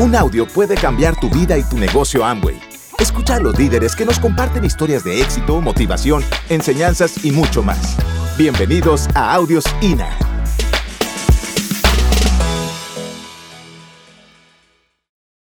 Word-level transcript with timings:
Un 0.00 0.14
audio 0.14 0.46
puede 0.46 0.76
cambiar 0.76 1.18
tu 1.18 1.28
vida 1.28 1.58
y 1.58 1.64
tu 1.64 1.76
negocio 1.76 2.24
Amway. 2.24 2.56
Escucha 3.00 3.34
a 3.34 3.40
los 3.40 3.58
líderes 3.58 3.96
que 3.96 4.04
nos 4.04 4.20
comparten 4.20 4.64
historias 4.64 5.02
de 5.02 5.20
éxito, 5.20 5.60
motivación, 5.60 6.22
enseñanzas 6.48 7.24
y 7.24 7.32
mucho 7.32 7.64
más. 7.64 7.96
Bienvenidos 8.38 9.08
a 9.16 9.34
Audios 9.34 9.64
INA. 9.82 10.16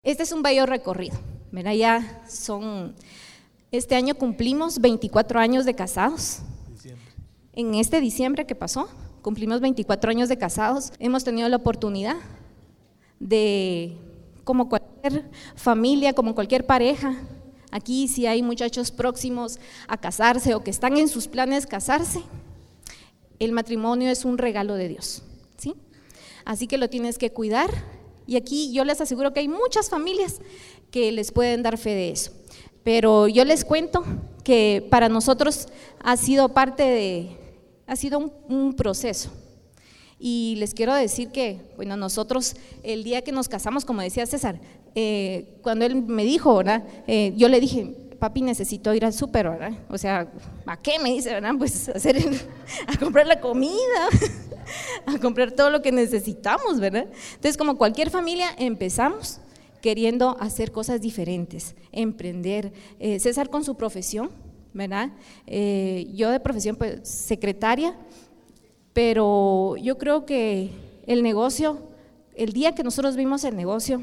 Este 0.05 0.23
es 0.23 0.31
un 0.31 0.45
bello 0.45 0.67
recorrido. 0.67 1.19
Mira, 1.51 1.75
ya 1.75 2.23
son. 2.29 2.95
Este 3.73 3.97
año 3.97 4.15
cumplimos 4.15 4.79
24 4.81 5.41
años 5.41 5.65
de 5.65 5.75
casados. 5.75 6.43
En 7.55 7.75
este 7.75 8.01
diciembre 8.01 8.47
que 8.47 8.55
pasó, 8.55 8.89
cumplimos 9.21 9.61
24 9.61 10.13
años 10.13 10.29
de 10.29 10.39
casados. 10.39 10.93
Hemos 11.01 11.25
tenido 11.25 11.49
la 11.49 11.57
oportunidad 11.57 12.15
de 13.19 13.99
como 14.45 14.69
cualquier 14.69 15.29
familia, 15.57 16.13
como 16.13 16.35
cualquier 16.35 16.67
pareja. 16.67 17.17
Aquí 17.71 18.07
si 18.07 18.27
hay 18.27 18.43
muchachos 18.43 18.91
próximos 18.91 19.59
a 19.89 19.97
casarse 19.97 20.55
o 20.55 20.63
que 20.63 20.71
están 20.71 20.97
en 20.97 21.09
sus 21.09 21.27
planes 21.27 21.67
casarse, 21.67 22.23
el 23.39 23.53
matrimonio 23.53 24.11
es 24.11 24.25
un 24.25 24.39
regalo 24.39 24.75
de 24.75 24.89
Dios, 24.89 25.23
¿sí? 25.57 25.75
Así 26.45 26.67
que 26.67 26.79
lo 26.79 26.89
tienes 26.89 27.19
que 27.19 27.33
cuidar 27.33 27.71
y 28.27 28.37
aquí 28.37 28.73
yo 28.73 28.85
les 28.85 29.01
aseguro 29.01 29.33
que 29.33 29.41
hay 29.41 29.49
muchas 29.49 29.91
familias 29.91 30.41
que 30.91 31.11
les 31.11 31.33
pueden 31.33 31.63
dar 31.63 31.77
fe 31.79 31.91
de 31.91 32.11
eso. 32.11 32.31
Pero 32.85 33.29
yo 33.29 33.45
les 33.45 33.65
cuento 33.65 34.05
que 34.45 34.87
para 34.91 35.09
nosotros 35.09 35.69
ha 36.01 36.17
sido 36.17 36.51
parte 36.51 36.83
de, 36.85 37.37
ha 37.87 37.97
sido 37.97 38.19
un, 38.19 38.33
un 38.49 38.75
proceso, 38.75 39.31
y 40.27 40.55
les 40.57 40.73
quiero 40.73 40.95
decir 40.95 41.29
que, 41.29 41.61
bueno, 41.77 41.99
nosotros 41.99 42.57
el 42.83 43.05
día 43.05 43.21
que 43.21 43.31
nos 43.31 43.47
casamos, 43.47 43.85
como 43.85 44.01
decía 44.01 44.25
César, 44.25 44.59
eh, 44.95 45.59
cuando 45.61 45.85
él 45.85 45.97
me 45.97 46.25
dijo, 46.25 46.57
¿verdad? 46.57 46.83
Eh, 47.07 47.35
yo 47.37 47.47
le 47.51 47.61
dije, 47.61 47.95
papi, 48.19 48.41
necesito 48.41 48.95
ir 48.95 49.05
al 49.05 49.13
súper, 49.13 49.51
¿verdad? 49.51 49.73
O 49.91 49.99
sea, 49.99 50.27
¿a 50.65 50.81
qué 50.81 50.99
me 50.99 51.11
dice, 51.11 51.29
verdad? 51.29 51.53
Pues 51.59 51.89
hacer, 51.95 52.17
a 52.87 52.97
comprar 52.97 53.27
la 53.27 53.39
comida, 53.39 54.09
a 55.05 55.19
comprar 55.19 55.53
todo 55.53 55.69
lo 55.69 55.83
que 55.83 55.93
necesitamos, 55.93 56.81
¿verdad? 56.81 57.07
Entonces, 57.35 57.59
como 57.59 57.77
cualquier 57.77 58.09
familia, 58.09 58.49
empezamos 58.57 59.41
queriendo 59.83 60.39
hacer 60.41 60.73
cosas 60.73 61.03
diferentes, 61.03 61.75
emprender. 61.93 62.73
Eh, 62.99 63.21
César 63.21 63.51
con 63.51 63.63
su 63.63 63.77
profesión, 63.77 64.31
¿verdad? 64.73 65.11
yo 66.15 66.31
de 66.31 66.41
profesión, 66.41 66.77
pues, 66.77 67.07
secretaria, 67.07 67.95
pero 68.95 69.77
yo 69.77 69.99
creo 69.99 70.25
que 70.25 70.71
el 71.07 71.23
negocio, 71.23 71.79
el 72.35 72.53
día 72.53 72.75
que 72.75 72.83
nosotros 72.83 73.17
vimos 73.17 73.45
el 73.45 73.57
negocio, 73.57 74.03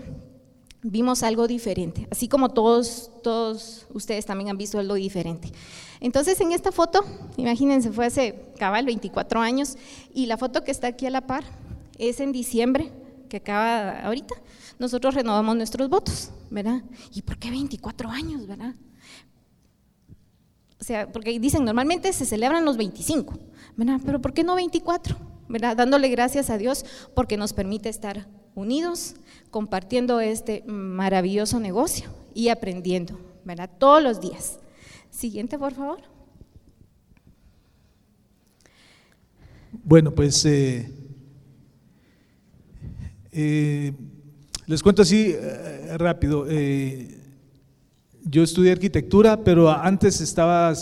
vimos 0.84 1.24
algo 1.24 1.48
diferente, 1.48 2.08
así 2.12 2.28
como 2.28 2.50
todos, 2.50 3.10
todos 3.24 3.88
ustedes 3.94 4.26
también 4.26 4.50
han 4.50 4.58
visto 4.58 4.78
algo 4.78 4.96
diferente. 4.96 5.52
Entonces 6.00 6.40
en 6.42 6.52
esta 6.52 6.72
foto, 6.72 7.06
imagínense, 7.38 7.92
fue 7.92 8.08
hace 8.08 8.54
cabal 8.58 8.86
24 8.86 9.40
años 9.40 9.78
y 10.14 10.26
la 10.26 10.38
foto 10.38 10.64
que 10.64 10.72
está 10.72 10.88
aquí 10.88 11.06
a 11.06 11.10
la 11.10 11.22
par 11.22 11.44
es 11.98 12.20
en 12.20 12.32
diciembre, 12.32 12.92
que 13.30 13.38
acaba 13.38 14.02
ahorita, 14.02 14.36
nosotros 14.78 15.14
renovamos 15.14 15.56
nuestros 15.56 15.88
votos, 15.88 16.32
¿verdad? 16.50 16.84
¿Y 17.14 17.22
por 17.22 17.38
qué 17.38 17.50
24 17.50 18.10
años, 18.10 18.46
verdad? 18.46 18.76
O 20.82 20.84
sea, 20.84 21.12
porque 21.12 21.40
dicen 21.40 21.64
normalmente 21.64 22.12
se 22.12 22.26
celebran 22.26 22.66
los 22.66 22.76
25, 22.76 23.38
¿verdad? 23.78 24.02
Pero 24.04 24.20
¿por 24.20 24.34
qué 24.34 24.44
no 24.44 24.56
24? 24.56 25.32
¿verdad? 25.52 25.76
Dándole 25.76 26.08
gracias 26.10 26.50
a 26.50 26.58
Dios 26.58 26.86
porque 27.14 27.38
nos 27.38 27.54
permite 27.54 27.90
estar 27.90 28.28
unidos, 28.56 29.16
compartiendo 29.50 30.20
este 30.22 30.64
maravilloso 30.66 31.60
negocio 31.60 32.10
y 32.34 32.50
aprendiendo, 32.50 33.20
¿verdad? 33.44 33.70
Todos 33.78 34.02
los 34.02 34.22
días. 34.22 34.60
Siguiente, 35.10 35.60
por 35.60 35.74
favor. 35.74 36.02
Bueno, 39.84 40.12
pues 40.12 40.46
eh, 40.46 40.90
eh, 43.32 43.94
les 44.68 44.82
cuento 44.82 45.02
así 45.02 45.34
eh, 45.36 45.98
rápido. 45.98 46.46
Yo 48.24 48.44
estudié 48.44 48.72
arquitectura, 48.72 49.44
pero 49.44 49.70
antes 49.70 50.22
estaba 50.22 50.74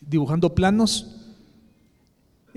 dibujando 0.00 0.54
planos 0.54 1.16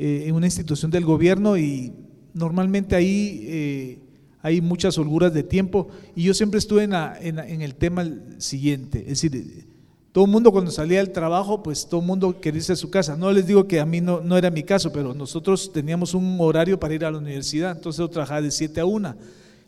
eh, 0.01 0.27
en 0.27 0.35
una 0.35 0.47
institución 0.47 0.91
del 0.91 1.03
gobierno 1.03 1.57
y 1.57 1.91
normalmente 2.33 2.95
ahí 2.95 3.43
eh, 3.43 3.99
hay 4.41 4.61
muchas 4.61 4.97
holguras 4.97 5.33
de 5.33 5.43
tiempo 5.43 5.89
y 6.15 6.23
yo 6.23 6.33
siempre 6.33 6.59
estuve 6.59 6.83
en, 6.83 6.93
en, 6.93 7.61
el 7.61 7.75
tema 7.75 8.07
siguiente, 8.37 8.99
es 8.99 9.21
decir, 9.21 9.65
todo 10.13 10.23
el 10.23 10.31
mundo 10.31 10.51
cuando 10.51 10.71
salía 10.71 10.99
del 10.99 11.11
trabajo, 11.11 11.61
pues 11.61 11.85
todo 11.85 11.99
el 11.99 12.07
mundo 12.07 12.39
quería 12.39 12.59
irse 12.59 12.73
a 12.73 12.77
su 12.77 12.89
casa. 12.89 13.15
No 13.15 13.31
les 13.31 13.45
digo 13.45 13.67
que 13.67 13.79
a 13.79 13.85
mí 13.85 14.01
no, 14.01 14.21
no 14.21 14.37
era 14.37 14.49
mi 14.49 14.63
caso, 14.63 14.91
pero 14.91 15.13
nosotros 15.13 15.71
teníamos 15.71 16.13
un 16.13 16.37
horario 16.39 16.79
para 16.79 16.93
ir 16.93 17.03
a 17.05 17.11
la 17.11 17.17
universidad, 17.17 17.75
entonces 17.75 17.99
yo 17.99 18.09
trabajaba 18.09 18.41
de 18.41 18.51
7 18.51 18.79
a 18.79 18.85
1. 18.85 19.15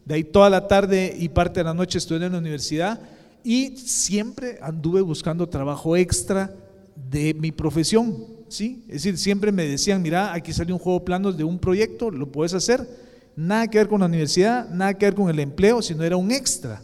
De 0.06 0.16
ahí 0.16 0.24
toda 0.24 0.50
la 0.50 0.68
tarde 0.68 1.14
y 1.20 1.28
parte 1.30 1.60
de 1.60 1.66
la 1.66 1.74
noche 1.74 1.98
estuve 1.98 2.26
en 2.26 2.32
la 2.32 2.40
universidad 2.40 3.02
y 3.44 3.78
siempre 3.78 4.60
anduve 4.62 5.02
buscando 5.02 5.48
trabajo 5.48 5.96
extra 5.96 6.54
de 7.10 7.34
mi 7.34 7.52
profesión. 7.52 8.26
¿sí? 8.48 8.84
Es 8.88 9.04
decir, 9.04 9.18
siempre 9.18 9.52
me 9.52 9.68
decían, 9.68 10.02
mira, 10.02 10.34
aquí 10.34 10.54
salió 10.54 10.76
un 10.76 10.80
juego 10.80 11.00
de 11.00 11.06
planos 11.06 11.38
de 11.38 11.44
un 11.44 11.58
proyecto, 11.58 12.12
lo 12.12 12.32
puedes 12.32 12.54
hacer. 12.54 12.88
Nada 13.36 13.68
que 13.68 13.78
ver 13.78 13.88
con 13.88 14.02
la 14.02 14.08
universidad, 14.08 14.70
nada 14.70 14.94
que 14.94 15.06
ver 15.06 15.16
con 15.16 15.30
el 15.30 15.40
empleo, 15.40 15.82
sino 15.82 16.04
era 16.04 16.18
un 16.18 16.32
extra. 16.32 16.82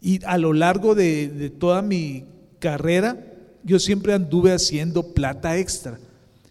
Y 0.00 0.22
a 0.26 0.36
lo 0.36 0.52
largo 0.52 0.94
de, 0.94 1.50
toda 1.58 1.80
mi 1.80 2.24
carrera, 2.58 3.18
yo 3.62 3.78
siempre 3.78 4.12
anduve 4.12 4.52
haciendo 4.52 5.14
plata 5.14 5.56
extra. 5.56 5.98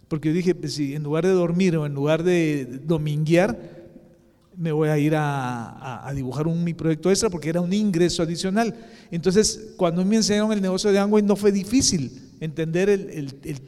Porque 0.08 0.28
yo 0.28 0.34
dije, 0.34 0.54
pues 0.54 0.74
si 0.74 0.94
en 0.94 1.04
lugar 1.04 1.24
de 1.24 1.32
dormir 1.32 1.76
o 1.76 1.86
en 1.86 1.94
lugar 1.94 2.24
de 2.24 2.80
dominguear, 2.84 3.56
me 4.56 4.72
voy 4.72 4.88
a 4.88 4.98
ir 4.98 5.14
a, 5.16 6.10
dibujar 6.14 6.46
un, 6.46 6.62
mi 6.62 6.74
proyecto 6.74 7.10
extra 7.10 7.30
porque 7.30 7.48
era 7.48 7.60
un 7.60 7.72
ingreso 7.72 8.22
adicional. 8.22 8.74
Entonces, 9.10 9.74
cuando 9.76 10.04
me 10.04 10.16
enseñaron 10.16 10.52
el 10.52 10.62
negocio 10.62 10.92
de 10.92 10.98
Amway, 10.98 11.22
no 11.22 11.36
fue 11.36 11.52
difícil 11.52 12.12
entender 12.40 12.88
el, 12.88 13.10
el 13.42 13.60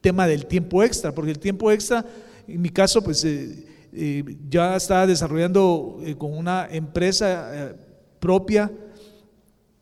tema 0.00 0.26
del 0.26 0.46
tiempo 0.46 0.82
extra, 0.82 1.12
porque 1.12 1.30
el 1.30 1.38
tiempo 1.38 1.70
extra, 1.70 2.04
en 2.46 2.60
mi 2.60 2.70
caso, 2.70 3.02
pues 3.02 3.24
eh, 3.24 3.66
eh, 3.92 4.24
ya 4.48 4.76
estaba 4.76 5.06
desarrollando 5.06 6.00
eh, 6.04 6.16
con 6.16 6.36
una 6.36 6.68
empresa 6.70 7.74
propia, 8.18 8.70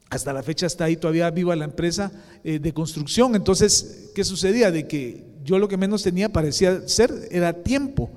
hasta 0.08 0.32
la 0.32 0.42
fecha 0.42 0.66
está 0.66 0.84
ahí 0.84 0.96
todavía 0.96 1.30
viva 1.30 1.56
la 1.56 1.64
empresa 1.64 2.12
de 2.44 2.72
construcción. 2.72 3.34
Entonces, 3.34 4.10
¿qué 4.14 4.22
sucedía? 4.22 4.70
De 4.70 4.86
que 4.86 5.24
yo 5.42 5.58
lo 5.58 5.66
que 5.66 5.76
menos 5.76 6.04
tenía 6.04 6.28
parecía 6.32 6.86
ser 6.86 7.12
era 7.30 7.52
tiempo. 7.52 8.10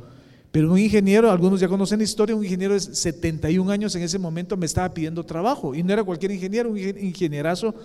Pero 0.52 0.72
un 0.72 0.80
ingeniero, 0.80 1.30
algunos 1.30 1.60
ya 1.60 1.68
conocen 1.68 2.00
la 2.00 2.06
historia, 2.06 2.36
un 2.36 2.44
ingeniero 2.44 2.74
de 2.74 2.80
71 2.80 3.72
años 3.72 3.96
en 3.96 4.02
ese 4.02 4.18
momento 4.18 4.58
me 4.58 4.66
estaba 4.66 4.92
pidiendo 4.94 5.24
trabajo. 5.24 5.76
Y 5.76 5.84
no 5.84 5.94
era 5.94 6.04
cualquier 6.04 6.32
ingeniero, 6.32 6.72
un 6.72 6.78
ingenierazo 6.78 7.76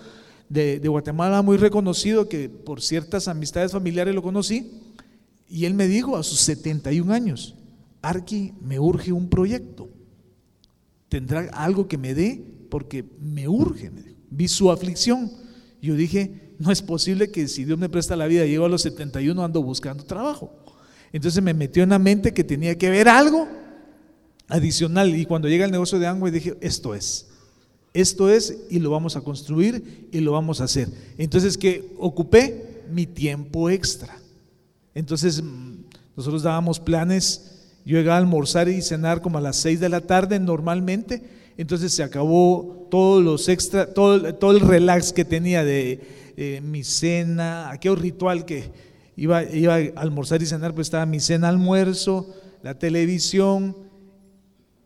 de, 0.49 0.79
Guatemala 0.87 1.41
muy 1.41 1.57
reconocido 1.57 2.27
que 2.27 2.49
por 2.49 2.81
ciertas 2.81 3.27
amistades 3.27 3.71
familiares 3.71 4.15
lo 4.15 4.23
conocí. 4.23 4.71
Y 5.47 5.65
él 5.65 5.75
me 5.75 5.87
dijo 5.87 6.17
a 6.17 6.23
sus 6.23 6.39
71 6.39 7.13
años, 7.13 7.55
Arqui, 8.01 8.53
me 8.61 8.79
urge 8.79 9.11
un 9.11 9.29
proyecto. 9.29 9.89
¿Tendrá 11.07 11.41
algo 11.53 11.87
que 11.87 11.99
me 11.99 12.15
dé? 12.15 12.43
Porque 12.69 13.05
me 13.21 13.47
urge. 13.47 13.91
Vi 14.31 14.47
su 14.47 14.71
aflicción. 14.71 15.31
Yo 15.81 15.93
dije, 15.93 16.55
no 16.57 16.71
es 16.71 16.81
posible 16.81 17.29
que 17.29 17.47
si 17.47 17.63
Dios 17.63 17.77
me 17.77 17.89
presta 17.89 18.15
la 18.15 18.25
vida, 18.25 18.45
llego 18.45 18.65
a 18.65 18.69
los 18.69 18.81
71, 18.81 19.43
ando 19.43 19.61
buscando 19.61 20.03
trabajo. 20.03 20.64
Entonces 21.13 21.41
me 21.43 21.53
metió 21.53 21.83
en 21.83 21.89
la 21.89 21.99
mente 21.99 22.33
que 22.33 22.43
tenía 22.43 22.77
que 22.77 22.89
ver 22.89 23.07
algo 23.07 23.47
adicional. 24.47 25.15
Y 25.15 25.25
cuando 25.25 25.47
llega 25.47 25.65
el 25.65 25.71
negocio 25.71 25.99
de 25.99 26.07
Angüe, 26.07 26.31
dije, 26.31 26.55
esto 26.61 26.95
es. 26.95 27.27
Esto 27.93 28.29
es 28.29 28.55
y 28.69 28.79
lo 28.79 28.91
vamos 28.91 29.15
a 29.15 29.21
construir 29.21 30.09
y 30.11 30.19
lo 30.19 30.33
vamos 30.33 30.59
a 30.59 30.65
hacer. 30.65 30.89
Entonces, 31.17 31.57
que 31.57 31.93
ocupé 31.97 32.83
mi 32.91 33.05
tiempo 33.05 33.69
extra. 33.69 34.17
Entonces, 34.93 35.41
mm, 35.41 35.75
nosotros 36.17 36.43
dábamos 36.43 36.79
planes. 36.79 37.51
Yo 37.85 37.97
llegaba 37.97 38.17
a 38.17 38.19
almorzar 38.19 38.67
y 38.67 38.81
cenar 38.81 39.21
como 39.21 39.37
a 39.37 39.41
las 39.41 39.55
6 39.57 39.79
de 39.79 39.89
la 39.89 40.01
tarde 40.01 40.39
normalmente. 40.39 41.23
Entonces 41.57 41.93
se 41.93 42.03
acabó 42.03 42.87
todos 42.91 43.23
los 43.23 43.47
extra, 43.47 43.93
todo, 43.93 44.35
todo 44.35 44.51
el 44.51 44.59
relax 44.59 45.13
que 45.13 45.23
tenía 45.23 45.63
de 45.63 46.61
mi 46.63 46.83
cena, 46.83 47.69
aquel 47.69 47.95
ritual 47.95 48.43
que 48.43 48.65
iba, 49.15 49.43
iba 49.43 49.75
a 49.75 50.01
almorzar 50.01 50.41
y 50.41 50.45
cenar, 50.45 50.73
pues 50.73 50.87
estaba 50.87 51.05
mi 51.05 51.19
cena, 51.19 51.49
almuerzo, 51.49 52.33
la 52.63 52.77
televisión, 52.77 53.75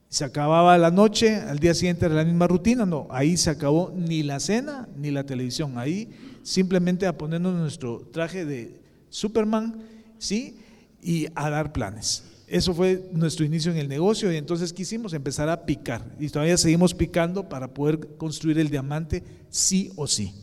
se 0.09 0.25
acababa 0.25 0.77
la 0.77 0.89
noche, 0.89 1.35
al 1.35 1.59
día 1.59 1.75
siguiente 1.75 2.07
era 2.07 2.15
la 2.15 2.25
misma 2.25 2.47
rutina, 2.47 2.85
no, 2.85 3.07
ahí 3.11 3.37
se 3.37 3.51
acabó 3.51 3.93
ni 3.95 4.23
la 4.23 4.39
cena 4.39 4.89
ni 4.97 5.11
la 5.11 5.23
televisión, 5.23 5.77
ahí 5.77 6.09
simplemente 6.41 7.05
a 7.05 7.17
ponernos 7.17 7.53
nuestro 7.53 8.07
traje 8.11 8.43
de 8.43 8.79
Superman, 9.09 9.83
¿sí? 10.17 10.57
Y 11.01 11.27
a 11.35 11.49
dar 11.49 11.71
planes. 11.71 12.23
Eso 12.47 12.73
fue 12.73 13.07
nuestro 13.13 13.45
inicio 13.45 13.71
en 13.71 13.77
el 13.77 13.87
negocio 13.87 14.33
y 14.33 14.37
entonces 14.37 14.73
quisimos 14.73 15.13
empezar 15.13 15.47
a 15.49 15.65
picar 15.65 16.03
y 16.19 16.29
todavía 16.29 16.57
seguimos 16.57 16.95
picando 16.95 17.47
para 17.47 17.75
poder 17.75 18.17
construir 18.17 18.57
el 18.57 18.69
diamante 18.69 19.23
sí 19.49 19.91
o 19.95 20.07
sí. 20.07 20.33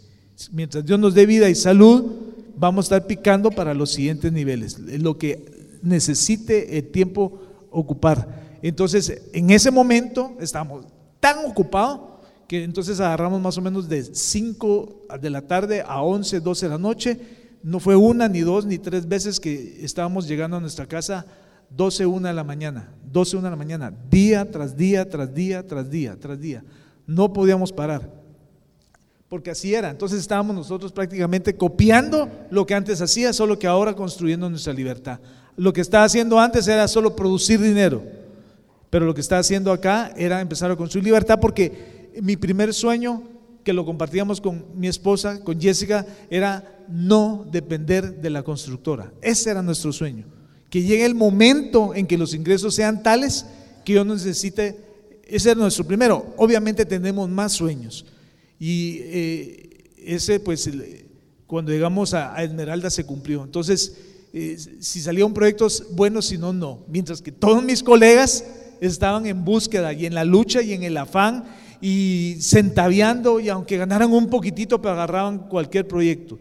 Mientras 0.52 0.86
Dios 0.86 1.00
nos 1.00 1.14
dé 1.14 1.26
vida 1.26 1.50
y 1.50 1.56
salud, 1.56 2.25
vamos 2.56 2.84
a 2.84 2.96
estar 2.96 3.06
picando 3.06 3.50
para 3.50 3.74
los 3.74 3.92
siguientes 3.92 4.32
niveles, 4.32 4.78
lo 4.78 5.18
que 5.18 5.78
necesite 5.82 6.78
el 6.78 6.90
tiempo 6.90 7.40
ocupar. 7.70 8.58
Entonces, 8.62 9.22
en 9.32 9.50
ese 9.50 9.70
momento 9.70 10.36
estábamos 10.40 10.86
tan 11.20 11.44
ocupados 11.44 12.00
que 12.48 12.64
entonces 12.64 13.00
agarramos 13.00 13.40
más 13.40 13.58
o 13.58 13.60
menos 13.60 13.88
de 13.88 14.02
5 14.04 15.06
de 15.20 15.30
la 15.30 15.42
tarde 15.42 15.82
a 15.86 16.02
11, 16.02 16.40
12 16.40 16.66
de 16.66 16.70
la 16.70 16.78
noche. 16.78 17.20
No 17.62 17.80
fue 17.80 17.96
una, 17.96 18.28
ni 18.28 18.40
dos, 18.40 18.64
ni 18.64 18.78
tres 18.78 19.08
veces 19.08 19.40
que 19.40 19.84
estábamos 19.84 20.28
llegando 20.28 20.56
a 20.56 20.60
nuestra 20.60 20.86
casa 20.86 21.26
12, 21.70 22.06
1 22.06 22.28
de 22.28 22.34
la 22.34 22.44
mañana, 22.44 22.92
12, 23.10 23.38
1 23.38 23.44
de 23.44 23.50
la 23.50 23.56
mañana, 23.56 23.92
día 24.10 24.50
tras 24.50 24.76
día, 24.76 25.08
tras 25.08 25.34
día, 25.34 25.66
tras 25.66 25.90
día, 25.90 26.16
tras 26.18 26.40
día. 26.40 26.64
No 27.06 27.32
podíamos 27.32 27.72
parar, 27.72 28.10
porque 29.28 29.50
así 29.50 29.74
era. 29.74 29.90
Entonces 29.90 30.20
estábamos 30.20 30.54
nosotros 30.54 30.92
prácticamente 30.92 31.56
copiando 31.56 32.28
lo 32.50 32.66
que 32.66 32.74
antes 32.74 33.00
hacía, 33.00 33.32
solo 33.32 33.58
que 33.58 33.66
ahora 33.66 33.94
construyendo 33.94 34.48
nuestra 34.48 34.72
libertad. 34.72 35.18
Lo 35.56 35.72
que 35.72 35.80
estaba 35.80 36.04
haciendo 36.04 36.38
antes 36.38 36.68
era 36.68 36.86
solo 36.88 37.16
producir 37.16 37.60
dinero, 37.60 38.02
pero 38.90 39.06
lo 39.06 39.14
que 39.14 39.20
está 39.20 39.38
haciendo 39.38 39.72
acá 39.72 40.12
era 40.16 40.40
empezar 40.40 40.70
a 40.70 40.76
construir 40.76 41.04
libertad, 41.04 41.38
porque 41.40 42.10
mi 42.22 42.36
primer 42.36 42.72
sueño, 42.74 43.22
que 43.64 43.72
lo 43.72 43.84
compartíamos 43.84 44.40
con 44.40 44.64
mi 44.74 44.86
esposa, 44.86 45.42
con 45.42 45.60
Jessica, 45.60 46.06
era 46.30 46.82
no 46.88 47.46
depender 47.50 48.20
de 48.20 48.30
la 48.30 48.42
constructora. 48.42 49.12
Ese 49.22 49.50
era 49.50 49.62
nuestro 49.62 49.92
sueño 49.92 50.36
que 50.70 50.82
llegue 50.82 51.04
el 51.04 51.14
momento 51.14 51.94
en 51.94 52.06
que 52.06 52.18
los 52.18 52.34
ingresos 52.34 52.74
sean 52.74 53.02
tales 53.02 53.46
que 53.84 53.94
yo 53.94 54.04
necesite, 54.04 54.76
ese 55.24 55.52
es 55.52 55.56
nuestro 55.56 55.86
primero. 55.86 56.34
Obviamente 56.36 56.84
tenemos 56.84 57.28
más 57.28 57.52
sueños. 57.52 58.04
Y 58.58 58.98
eh, 59.02 59.84
ese, 59.98 60.40
pues, 60.40 60.70
cuando 61.46 61.72
llegamos 61.72 62.14
a, 62.14 62.42
Esmeralda 62.42 62.90
se 62.90 63.04
cumplió. 63.04 63.44
Entonces, 63.44 63.96
eh, 64.32 64.56
si 64.80 65.00
salían 65.00 65.32
proyectos 65.32 65.86
buenos, 65.92 66.26
si 66.26 66.38
no, 66.38 66.52
no. 66.52 66.84
Mientras 66.88 67.22
que 67.22 67.32
todos 67.32 67.62
mis 67.62 67.82
colegas 67.82 68.44
estaban 68.80 69.26
en 69.26 69.44
búsqueda 69.44 69.92
y 69.92 70.06
en 70.06 70.14
la 70.14 70.24
lucha 70.24 70.62
y 70.62 70.72
en 70.72 70.82
el 70.82 70.96
afán 70.96 71.44
y 71.80 72.36
centaviando 72.40 73.40
y 73.40 73.48
aunque 73.48 73.76
ganaran 73.76 74.12
un 74.12 74.28
poquitito, 74.28 74.80
pero 74.80 74.94
agarraban 74.94 75.48
cualquier 75.48 75.86
proyecto. 75.86 76.38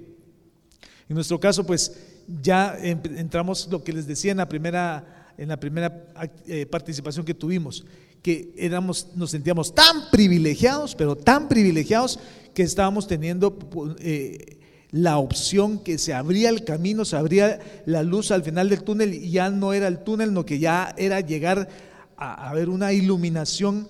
En 1.08 1.16
nuestro 1.16 1.40
caso, 1.40 1.66
pues, 1.66 1.94
ya 2.42 2.78
entramos 2.82 3.68
lo 3.70 3.84
que 3.84 3.94
les 3.94 4.08
decía 4.08 4.32
en 4.32 4.38
la 4.38 4.50
primera, 4.50 5.34
en 5.38 5.50
la 5.50 5.60
primera 5.60 6.08
eh, 6.48 6.66
participación 6.66 7.26
que 7.26 7.34
tuvimos, 7.34 7.86
que 8.26 8.52
éramos, 8.58 9.10
nos 9.14 9.30
sentíamos 9.30 9.76
tan 9.76 10.10
privilegiados, 10.10 10.96
pero 10.96 11.16
tan 11.16 11.48
privilegiados 11.48 12.18
que 12.56 12.64
estábamos 12.64 13.06
teniendo 13.08 13.56
eh, 14.00 14.58
la 14.90 15.20
opción 15.20 15.78
que 15.78 16.00
se 16.00 16.12
abría 16.12 16.50
el 16.50 16.64
camino, 16.64 17.06
se 17.06 17.18
abría 17.18 17.60
la 17.86 18.02
luz 18.02 18.32
al 18.32 18.42
final 18.42 18.68
del 18.68 18.82
túnel 18.82 19.14
y 19.14 19.30
ya 19.30 19.52
no 19.52 19.74
era 19.74 19.88
el 19.88 20.00
túnel, 20.00 20.34
no 20.34 20.44
que 20.44 20.58
ya 20.58 20.96
era 20.98 21.20
llegar 21.22 21.70
a, 22.18 22.50
a 22.50 22.54
ver 22.56 22.70
una 22.70 22.94
iluminación 22.94 23.88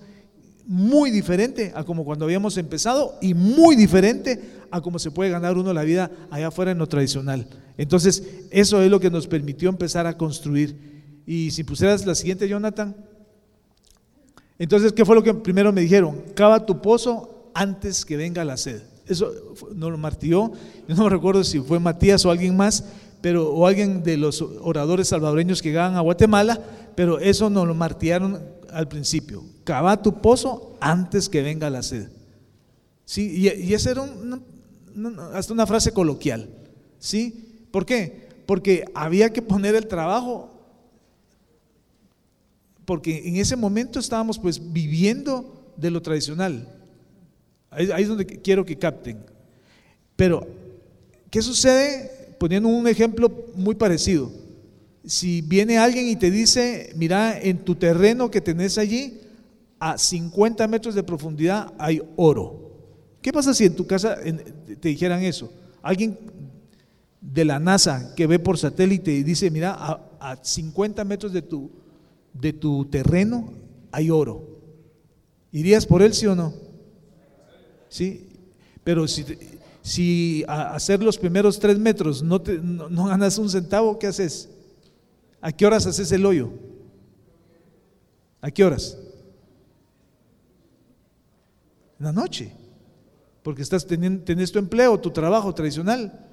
muy 0.66 1.10
diferente 1.10 1.72
a 1.74 1.84
como 1.84 2.04
cuando 2.04 2.26
habíamos 2.26 2.58
empezado 2.58 3.14
y 3.22 3.32
muy 3.32 3.74
diferente 3.74 4.38
a 4.70 4.82
cómo 4.82 4.98
se 4.98 5.12
puede 5.12 5.30
ganar 5.30 5.56
uno 5.56 5.72
la 5.72 5.82
vida 5.82 6.10
allá 6.30 6.48
afuera 6.48 6.72
en 6.72 6.78
lo 6.78 6.88
tradicional. 6.88 7.48
Entonces, 7.78 8.22
eso 8.50 8.82
es 8.82 8.90
lo 8.90 9.00
que 9.00 9.10
nos 9.10 9.28
permitió 9.28 9.70
empezar 9.70 10.06
a 10.06 10.18
construir. 10.18 11.22
Y 11.24 11.52
si 11.52 11.64
pusieras 11.64 12.04
la 12.04 12.14
siguiente, 12.14 12.46
Jonathan. 12.50 13.15
Entonces, 14.58 14.92
¿qué 14.92 15.04
fue 15.04 15.14
lo 15.14 15.22
que 15.22 15.34
primero 15.34 15.72
me 15.72 15.82
dijeron? 15.82 16.22
Cava 16.34 16.64
tu 16.64 16.80
pozo 16.80 17.50
antes 17.54 18.04
que 18.04 18.16
venga 18.16 18.44
la 18.44 18.56
sed. 18.56 18.82
Eso 19.06 19.32
nos 19.74 19.90
lo 19.90 19.98
martilló. 19.98 20.52
Yo 20.88 20.94
no 20.96 21.08
recuerdo 21.08 21.44
si 21.44 21.60
fue 21.60 21.78
Matías 21.78 22.24
o 22.24 22.30
alguien 22.30 22.56
más, 22.56 22.84
pero, 23.20 23.50
o 23.50 23.66
alguien 23.66 24.02
de 24.02 24.16
los 24.16 24.42
oradores 24.42 25.08
salvadoreños 25.08 25.62
que 25.62 25.68
llegaban 25.68 25.96
a 25.96 26.00
Guatemala, 26.00 26.60
pero 26.94 27.18
eso 27.18 27.50
nos 27.50 27.66
lo 27.66 27.74
martillaron 27.74 28.40
al 28.70 28.88
principio. 28.88 29.44
Cava 29.64 30.02
tu 30.02 30.20
pozo 30.20 30.76
antes 30.80 31.28
que 31.28 31.42
venga 31.42 31.70
la 31.70 31.82
sed. 31.82 32.08
Sí, 33.04 33.32
y, 33.36 33.48
y 33.48 33.74
esa 33.74 33.92
era 33.92 34.04
hasta 35.34 35.52
una 35.52 35.66
frase 35.66 35.92
coloquial. 35.92 36.48
¿Sí? 36.98 37.66
¿Por 37.70 37.86
qué? 37.86 38.28
Porque 38.46 38.84
había 38.94 39.32
que 39.32 39.42
poner 39.42 39.74
el 39.74 39.86
trabajo, 39.86 40.55
porque 42.86 43.28
en 43.28 43.36
ese 43.36 43.56
momento 43.56 43.98
estábamos 43.98 44.38
pues 44.38 44.72
viviendo 44.72 45.72
de 45.76 45.90
lo 45.90 46.00
tradicional. 46.00 46.72
Ahí, 47.70 47.90
es 47.98 48.08
donde 48.08 48.24
quiero 48.24 48.64
que 48.64 48.76
capten. 48.76 49.18
Pero, 50.14 50.46
¿qué 51.30 51.42
sucede? 51.42 52.34
Poniendo 52.38 52.68
un 52.68 52.88
ejemplo 52.88 53.30
muy 53.54 53.74
parecido. 53.74 54.32
Si 55.04 55.42
viene 55.42 55.78
alguien 55.78 56.08
y 56.08 56.16
te 56.16 56.30
dice, 56.30 56.92
mira, 56.96 57.38
en 57.38 57.58
tu 57.58 57.74
terreno 57.74 58.30
que 58.30 58.40
tenés 58.40 58.78
allí, 58.78 59.20
a 59.78 59.98
50 59.98 60.66
metros 60.68 60.94
de 60.94 61.02
profundidad 61.02 61.72
hay 61.78 62.00
oro. 62.16 62.66
¿Qué 63.20 63.32
pasa 63.32 63.52
si 63.52 63.64
en 63.64 63.74
tu 63.74 63.86
casa 63.86 64.16
te 64.80 64.88
dijeran 64.88 65.22
eso? 65.22 65.52
Alguien 65.82 66.16
de 67.20 67.44
la 67.44 67.58
NASA 67.58 68.14
que 68.14 68.26
ve 68.26 68.38
por 68.38 68.56
satélite 68.56 69.12
y 69.12 69.22
dice, 69.22 69.50
mira, 69.50 69.76
a, 69.78 70.36
50 70.42 71.04
metros 71.04 71.32
de 71.32 71.42
tu, 71.42 71.70
de 72.40 72.52
tu 72.52 72.84
terreno 72.86 73.52
hay 73.92 74.10
oro. 74.10 74.44
¿Irías 75.52 75.86
por 75.86 76.02
él, 76.02 76.12
sí 76.12 76.26
o 76.26 76.34
no? 76.34 76.52
Sí, 77.88 78.28
pero 78.84 79.08
si, 79.08 79.24
si 79.82 80.44
a 80.48 80.74
hacer 80.74 81.02
los 81.02 81.16
primeros 81.16 81.58
tres 81.58 81.78
metros 81.78 82.22
no, 82.22 82.40
te, 82.40 82.58
no, 82.58 83.06
ganas 83.06 83.38
un 83.38 83.48
centavo, 83.48 83.98
¿qué 83.98 84.08
haces? 84.08 84.48
¿A 85.40 85.52
qué 85.52 85.64
horas 85.64 85.86
haces 85.86 86.10
el 86.12 86.26
hoyo? 86.26 86.50
¿A 88.40 88.50
qué 88.50 88.64
horas? 88.64 88.98
En 91.98 92.06
la 92.06 92.12
noche, 92.12 92.52
porque 93.42 93.62
estás 93.62 93.86
teniendo, 93.86 94.24
tenés 94.24 94.52
tu 94.52 94.58
empleo, 94.58 95.00
tu 95.00 95.10
trabajo 95.10 95.54
tradicional. 95.54 96.26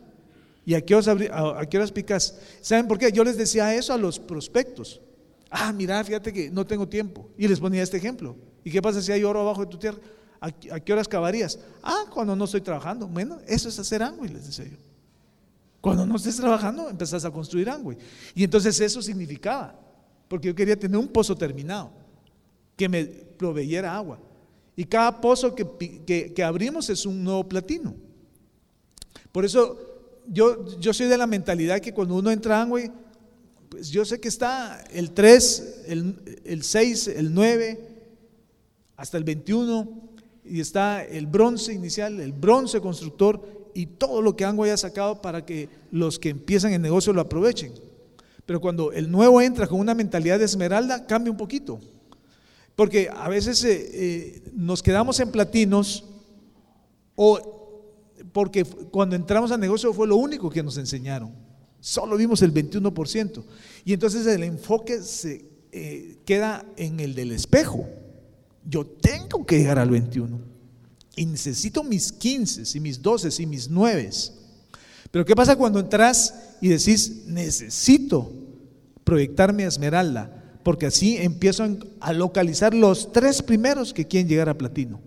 ¿Y 0.65 0.73
a 0.73 0.81
qué, 0.81 0.95
horas, 0.95 1.91
picas? 1.91 2.39
¿Saben 2.61 2.87
por 2.87 2.97
qué? 2.97 3.11
Yo 3.11 3.23
les 3.23 3.37
decía 3.37 3.75
eso 3.75 3.93
a 3.93 3.97
los 3.97 4.19
prospectos. 4.19 5.01
Ah, 5.55 5.71
mira, 5.71 6.03
fíjate 6.03 6.33
que 6.33 6.49
no 6.49 6.65
tengo 6.65 6.87
tiempo. 6.87 7.29
Y 7.37 7.47
les 7.47 7.59
ponía 7.59 7.83
este 7.83 7.97
ejemplo. 7.97 8.35
¿Y 8.63 8.71
qué 8.71 8.81
pasa 8.81 9.01
si 9.03 9.11
hay 9.11 9.23
oro 9.23 9.41
abajo 9.41 9.61
de 9.61 9.67
tu 9.67 9.77
tierra? 9.77 9.99
¿A, 10.41 10.51
qué 10.51 10.91
horas 10.91 11.07
cavarías? 11.07 11.59
Ah, 11.83 12.05
cuando 12.11 12.35
no 12.35 12.45
estoy 12.45 12.61
trabajando. 12.61 13.07
Bueno, 13.07 13.37
eso 13.45 13.69
es 13.69 13.77
hacer 13.77 14.01
y 14.23 14.27
les 14.29 14.47
decía 14.47 14.65
yo. 14.65 14.77
Cuando 15.79 16.07
no 16.07 16.15
estés 16.15 16.37
trabajando, 16.37 16.89
empezás 16.89 17.23
a 17.23 17.29
construir 17.29 17.69
angüe. 17.69 17.97
Y 18.33 18.43
entonces 18.43 18.79
eso 18.79 18.99
significaba, 19.01 19.79
porque 20.27 20.47
yo 20.47 20.55
quería 20.55 20.79
tener 20.79 20.97
un 20.97 21.07
pozo 21.07 21.35
terminado, 21.35 21.91
que 22.75 22.89
me 22.89 23.05
proveyera 23.05 23.95
agua. 23.95 24.19
Y 24.75 24.85
cada 24.85 25.21
pozo 25.21 25.53
que, 25.53 26.33
que 26.33 26.43
abrimos 26.43 26.89
es 26.89 27.05
un 27.05 27.23
nuevo 27.23 27.47
platino. 27.47 27.93
Por 29.31 29.45
eso 29.45 29.77
yo, 30.27 30.65
yo 30.79 30.93
soy 30.93 31.07
de 31.07 31.17
la 31.17 31.27
mentalidad 31.27 31.79
que 31.79 31.93
cuando 31.93 32.15
uno 32.15 32.31
entra 32.31 32.57
a 32.57 32.61
Amway, 32.63 32.91
pues 33.73 33.89
yo 33.89 34.05
sé 34.05 34.19
que 34.19 34.27
está 34.27 34.83
el 34.91 35.13
3, 35.13 35.83
el, 35.87 36.41
el 36.45 36.61
6, 36.61 37.07
el 37.07 37.33
9, 37.33 37.79
hasta 38.95 39.17
el 39.17 39.23
21, 39.23 40.11
y 40.45 40.59
está 40.59 41.03
el 41.03 41.25
bronce 41.25 41.73
inicial, 41.73 42.19
el 42.19 42.33
bronce 42.33 42.79
constructor 42.79 43.71
y 43.73 43.87
todo 43.87 44.21
lo 44.21 44.35
que 44.35 44.45
Amway 44.45 44.69
ha 44.69 44.77
sacado 44.77 45.23
para 45.23 45.43
que 45.43 45.69
los 45.89 46.19
que 46.19 46.29
empiezan 46.29 46.71
el 46.71 46.83
negocio 46.83 47.13
lo 47.13 47.21
aprovechen. 47.21 47.73
Pero 48.45 48.61
cuando 48.61 48.91
el 48.91 49.09
nuevo 49.09 49.41
entra 49.41 49.65
con 49.65 49.79
una 49.79 49.95
mentalidad 49.95 50.37
de 50.37 50.45
esmeralda, 50.45 51.07
cambia 51.07 51.31
un 51.31 51.37
poquito. 51.37 51.79
Porque 52.75 53.09
a 53.11 53.27
veces 53.27 53.63
eh, 53.63 53.89
eh, 53.91 54.43
nos 54.53 54.83
quedamos 54.83 55.19
en 55.19 55.31
platinos 55.31 56.05
o 57.15 58.11
porque 58.33 58.65
cuando 58.65 59.15
entramos 59.15 59.51
al 59.51 59.59
negocio 59.59 59.91
fue 59.93 60.07
lo 60.07 60.17
único 60.17 60.51
que 60.51 60.61
nos 60.61 60.77
enseñaron. 60.77 61.42
Solo 61.83 62.15
vimos 62.15 62.41
el 62.41 62.53
21%. 62.53 63.43
Y 63.83 63.91
entonces 63.91 64.25
el 64.25 64.43
enfoque 64.43 65.01
se 65.01 65.43
eh, 65.73 66.15
queda 66.23 66.65
en 66.77 67.01
el 67.01 67.13
del 67.13 67.33
espejo. 67.33 67.85
Yo 68.65 68.85
tengo 68.85 69.45
que 69.45 69.57
llegar 69.57 69.77
al 69.77 69.89
21. 69.89 70.39
Y 71.17 71.25
necesito 71.25 71.83
mis 71.83 72.13
15 72.13 72.77
y 72.77 72.79
mis 72.79 73.01
12 73.01 73.43
y 73.43 73.45
mis 73.45 73.69
9. 73.69 74.09
Pero 75.11 75.25
¿qué 75.25 75.35
pasa 75.35 75.57
cuando 75.57 75.81
entras 75.81 76.55
y 76.61 76.69
decís, 76.69 77.25
necesito 77.27 78.31
proyectarme 79.03 79.65
a 79.65 79.67
Esmeralda? 79.67 80.41
Porque 80.63 80.85
así 80.85 81.17
empiezo 81.17 81.65
a 81.99 82.13
localizar 82.13 82.73
los 82.73 83.11
tres 83.11 83.41
primeros 83.41 83.93
que 83.93 84.07
quieren 84.07 84.29
llegar 84.29 84.47
a 84.47 84.57
platino. 84.57 85.01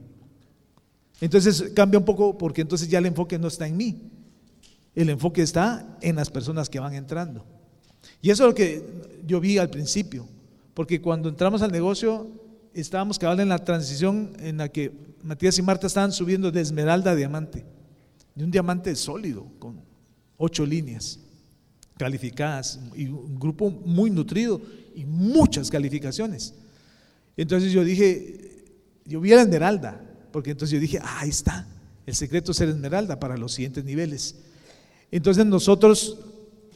Entonces 1.22 1.70
cambia 1.74 1.98
un 1.98 2.04
poco 2.04 2.36
porque 2.36 2.60
entonces 2.60 2.86
ya 2.86 2.98
el 2.98 3.06
enfoque 3.06 3.38
no 3.38 3.48
está 3.48 3.66
en 3.66 3.78
mí. 3.78 4.12
El 4.96 5.10
enfoque 5.10 5.42
está 5.42 5.98
en 6.00 6.16
las 6.16 6.30
personas 6.30 6.68
que 6.68 6.80
van 6.80 6.94
entrando. 6.94 7.44
Y 8.20 8.30
eso 8.30 8.44
es 8.44 8.48
lo 8.48 8.54
que 8.54 8.82
yo 9.24 9.38
vi 9.38 9.58
al 9.58 9.70
principio, 9.70 10.26
porque 10.74 11.00
cuando 11.00 11.28
entramos 11.28 11.62
al 11.62 11.70
negocio 11.70 12.28
estábamos 12.72 13.18
cabal 13.18 13.40
en 13.40 13.48
la 13.48 13.58
transición 13.58 14.32
en 14.40 14.58
la 14.58 14.68
que 14.68 14.92
Matías 15.22 15.58
y 15.58 15.62
Marta 15.62 15.86
estaban 15.86 16.12
subiendo 16.12 16.50
de 16.50 16.60
esmeralda 16.60 17.12
a 17.12 17.14
diamante, 17.14 17.64
de 18.34 18.44
un 18.44 18.50
diamante 18.50 18.94
sólido, 18.96 19.46
con 19.58 19.80
ocho 20.38 20.66
líneas 20.66 21.20
calificadas 21.96 22.78
y 22.94 23.06
un 23.06 23.38
grupo 23.38 23.70
muy 23.70 24.10
nutrido 24.10 24.60
y 24.94 25.04
muchas 25.04 25.70
calificaciones. 25.70 26.54
Entonces 27.36 27.72
yo 27.72 27.84
dije, 27.84 28.64
yo 29.04 29.20
vi 29.20 29.30
la 29.30 29.42
esmeralda, 29.42 30.02
porque 30.32 30.50
entonces 30.50 30.74
yo 30.74 30.80
dije, 30.80 30.98
ah, 31.02 31.20
ahí 31.20 31.30
está, 31.30 31.66
el 32.06 32.14
secreto 32.14 32.52
es 32.52 32.58
ser 32.58 32.68
esmeralda 32.68 33.18
para 33.18 33.36
los 33.36 33.52
siguientes 33.52 33.84
niveles. 33.84 34.36
Entonces 35.10 35.46
nosotros, 35.46 36.18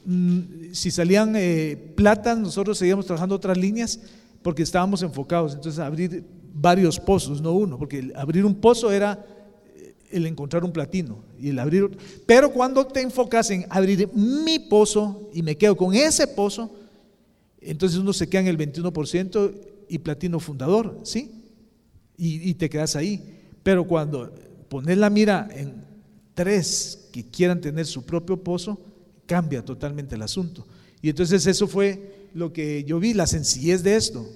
mm, 0.04 0.72
si 0.72 0.90
salían 0.90 1.34
eh, 1.37 1.94
nosotros 2.38 2.78
seguíamos 2.78 3.06
trabajando 3.06 3.34
otras 3.34 3.56
líneas 3.56 4.00
porque 4.42 4.62
estábamos 4.62 5.02
enfocados. 5.02 5.54
Entonces 5.54 5.78
abrir 5.78 6.25
varios 6.52 6.99
pozos, 6.99 7.40
no 7.40 7.52
uno, 7.52 7.78
porque 7.78 8.12
abrir 8.14 8.44
un 8.44 8.54
pozo 8.54 8.90
era 8.90 9.25
eh, 9.76 9.94
el 10.10 10.26
encontrar 10.26 10.64
un 10.64 10.72
platino 10.72 11.18
y 11.40 11.50
el 11.50 11.58
abrir 11.58 11.96
Pero 12.26 12.52
cuando 12.52 12.87
te 12.87 13.00
enfocas 13.00 13.50
en 13.50 13.66
abrir 13.68 14.08
mi 14.14 14.58
pozo 14.58 15.30
y 15.32 15.42
me 15.42 15.56
quedo 15.56 15.76
con 15.76 15.94
ese 15.94 16.26
pozo, 16.26 16.75
entonces 17.60 17.99
uno 17.99 18.12
se 18.12 18.28
queda 18.28 18.42
en 18.42 18.49
el 18.49 18.58
21% 18.58 19.52
y 19.88 19.99
platino 19.99 20.40
fundador, 20.40 21.00
¿sí? 21.02 21.30
Y, 22.16 22.50
y 22.50 22.54
te 22.54 22.70
quedas 22.70 22.96
ahí. 22.96 23.22
Pero 23.62 23.87
cuando 23.87 24.32
poner 24.68 24.99
la 24.99 25.10
mira 25.10 25.49
en 25.52 25.89
tres 26.40 26.99
que 27.12 27.23
quieran 27.23 27.61
tener 27.61 27.85
su 27.85 28.02
propio 28.02 28.42
pozo, 28.42 28.80
cambia 29.26 29.62
totalmente 29.62 30.14
el 30.14 30.23
asunto. 30.23 30.66
Y 31.02 31.11
entonces 31.11 31.47
eso 31.47 31.68
fue 31.68 32.30
lo 32.32 32.50
que 32.50 32.82
yo 32.85 32.99
vi, 32.99 33.12
la 33.12 33.26
sencillez 33.26 33.82
de 33.82 33.94
esto. 33.94 34.26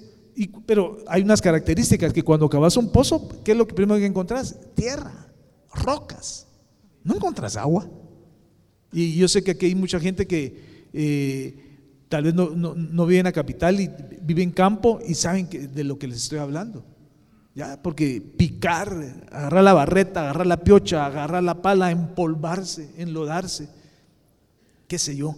Pero 0.67 0.99
hay 1.07 1.23
unas 1.23 1.41
características 1.41 2.13
que 2.13 2.21
cuando 2.21 2.47
cavas 2.47 2.77
un 2.77 2.91
pozo, 2.91 3.27
¿qué 3.43 3.53
es 3.53 3.57
lo 3.57 3.65
que 3.65 3.73
primero 3.73 3.99
que 3.99 4.05
encontrás? 4.05 4.55
Tierra, 4.75 5.33
rocas. 5.73 6.45
No 7.03 7.15
encontrás 7.15 7.57
agua. 7.57 7.89
Y 8.93 9.15
yo 9.15 9.27
sé 9.27 9.43
que 9.43 9.51
aquí 9.51 9.65
hay 9.65 9.73
mucha 9.73 9.99
gente 9.99 10.27
que 10.27 10.89
eh, 10.93 11.55
tal 12.07 12.25
vez 12.25 12.35
no, 12.35 12.51
no, 12.51 13.05
vive 13.07 13.21
en 13.21 13.25
la 13.25 13.31
capital 13.31 13.79
y 13.81 13.89
vive 14.21 14.43
en 14.43 14.51
campo 14.51 14.99
y 15.07 15.15
saben 15.15 15.49
de 15.49 15.83
lo 15.83 15.97
que 15.97 16.07
les 16.07 16.17
estoy 16.17 16.37
hablando. 16.37 16.85
¿Ya? 17.55 17.81
Porque 17.81 18.21
picar, 18.21 19.25
agarrar 19.31 19.63
la 19.63 19.73
barreta, 19.73 20.21
agarrar 20.21 20.45
la 20.45 20.57
piocha, 20.57 21.05
agarrar 21.05 21.41
la 21.41 21.61
pala, 21.61 21.89
empolvarse, 21.89 22.91
enlodarse, 22.97 23.69
qué 24.87 24.99
sé 24.99 25.15
yo. 25.15 25.35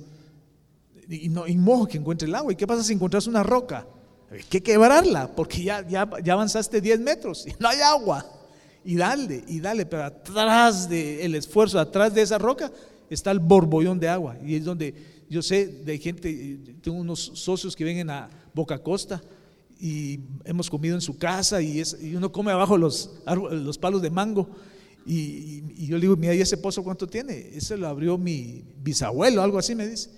Y, 1.08 1.30
mojo 1.30 1.88
que 1.88 1.98
encuentre 1.98 2.28
el 2.28 2.36
agua. 2.36 2.52
¿Y 2.52 2.56
qué 2.58 2.68
pasa 2.68 2.84
si 2.84 2.92
encuentras 2.92 3.28
una 3.28 3.44
roca? 3.44 3.88
Hay 4.30 4.44
que 4.44 4.62
quebrarla, 4.62 5.34
porque 5.34 5.64
ya, 5.64 5.88
ya, 5.88 6.10
ya 6.22 6.34
avanzaste 6.34 6.82
10 6.82 7.00
metros 7.00 7.48
y 7.48 7.54
no 7.60 7.70
hay 7.70 7.80
agua. 7.80 8.26
Y 8.84 8.96
dale, 8.96 9.44
y 9.48 9.62
dale, 9.62 9.86
pero 9.86 10.04
atrás 10.04 10.90
del 10.90 11.36
esfuerzo, 11.36 11.80
atrás 11.80 12.14
de 12.14 12.24
esa 12.24 12.38
roca, 12.38 12.72
está 13.10 13.32
el 13.32 13.40
borbollón 13.40 14.00
de 14.00 14.10
agua. 14.10 14.36
Y 14.44 14.56
es 14.56 14.66
donde 14.66 14.94
yo 15.30 15.42
sé 15.42 15.68
de 15.68 15.98
gente, 15.98 16.60
tengo 16.82 16.98
unos 16.98 17.32
socios 17.36 17.76
que 17.76 17.84
vienen 17.84 18.10
a 18.10 18.30
Boca 18.54 18.80
Costa 18.80 19.22
y 19.80 20.20
hemos 20.46 20.70
comido 20.70 20.96
en 20.96 21.02
su 21.02 21.18
casa 21.18 21.62
y, 21.62 21.84
uno 22.16 22.32
come 22.32 22.52
abajo 22.52 22.78
los, 22.78 23.12
los 23.52 23.78
palos 23.78 24.02
de 24.02 24.10
mango. 24.10 24.50
Y, 25.06 25.86
yo 25.86 25.96
le 25.98 26.02
digo, 26.02 26.16
mira, 26.16 26.34
¿y 26.34 26.42
ese 26.42 26.58
pozo 26.58 26.84
cuánto 26.84 27.08
tiene? 27.08 27.52
Ese 27.54 27.78
lo 27.78 27.88
abrió 27.88 28.18
mi 28.18 28.64
bisabuelo, 28.82 29.42
algo 29.42 29.58
así 29.58 29.76
me 29.76 29.88
dice. 29.88 30.10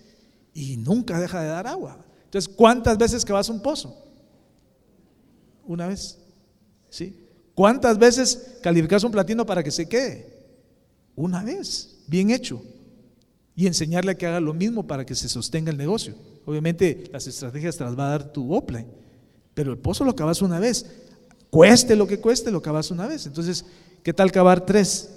Y 0.53 0.77
nunca 0.77 1.19
deja 1.19 1.41
de 1.41 1.49
dar 1.49 1.67
agua. 1.67 2.03
Entonces, 2.25 2.51
¿cuántas 2.53 2.97
veces 2.97 3.23
que 3.25 3.33
vas 3.33 3.49
a 3.49 3.53
un 3.53 3.61
pozo? 3.61 3.95
Una 5.65 5.87
vez. 5.87 6.17
¿Sí? 6.89 7.15
¿Cuántas 7.53 7.99
veces 7.99 8.57
calificas 8.63 9.03
un 9.03 9.11
platino 9.11 9.45
para 9.45 9.63
que 9.63 9.71
se 9.71 9.87
quede? 9.87 10.33
Una 11.15 11.43
vez. 11.43 11.99
Bien 12.07 12.31
hecho. 12.31 12.63
Y 13.55 13.67
enseñarle 13.67 14.13
a 14.13 14.17
que 14.17 14.25
haga 14.25 14.39
lo 14.39 14.53
mismo 14.53 14.87
para 14.87 15.05
que 15.05 15.15
se 15.15 15.29
sostenga 15.29 15.69
el 15.69 15.77
negocio. 15.77 16.15
Obviamente, 16.45 17.03
las 17.11 17.27
estrategias 17.27 17.77
te 17.77 17.83
las 17.83 17.97
va 17.97 18.07
a 18.07 18.11
dar 18.11 18.31
tu 18.31 18.53
Opline 18.53 18.87
pero 19.59 19.73
el 19.73 19.77
pozo 19.77 20.05
lo 20.05 20.15
cavas 20.15 20.41
una 20.41 20.57
vez. 20.57 20.85
Cueste 21.49 21.97
lo 21.97 22.07
que 22.07 22.21
cueste, 22.21 22.49
lo 22.49 22.61
cavas 22.61 22.91
una 22.91 23.07
vez. 23.07 23.25
Entonces, 23.25 23.65
¿qué 24.03 24.13
tal 24.13 24.31
cavar 24.31 24.65
tres 24.65 25.09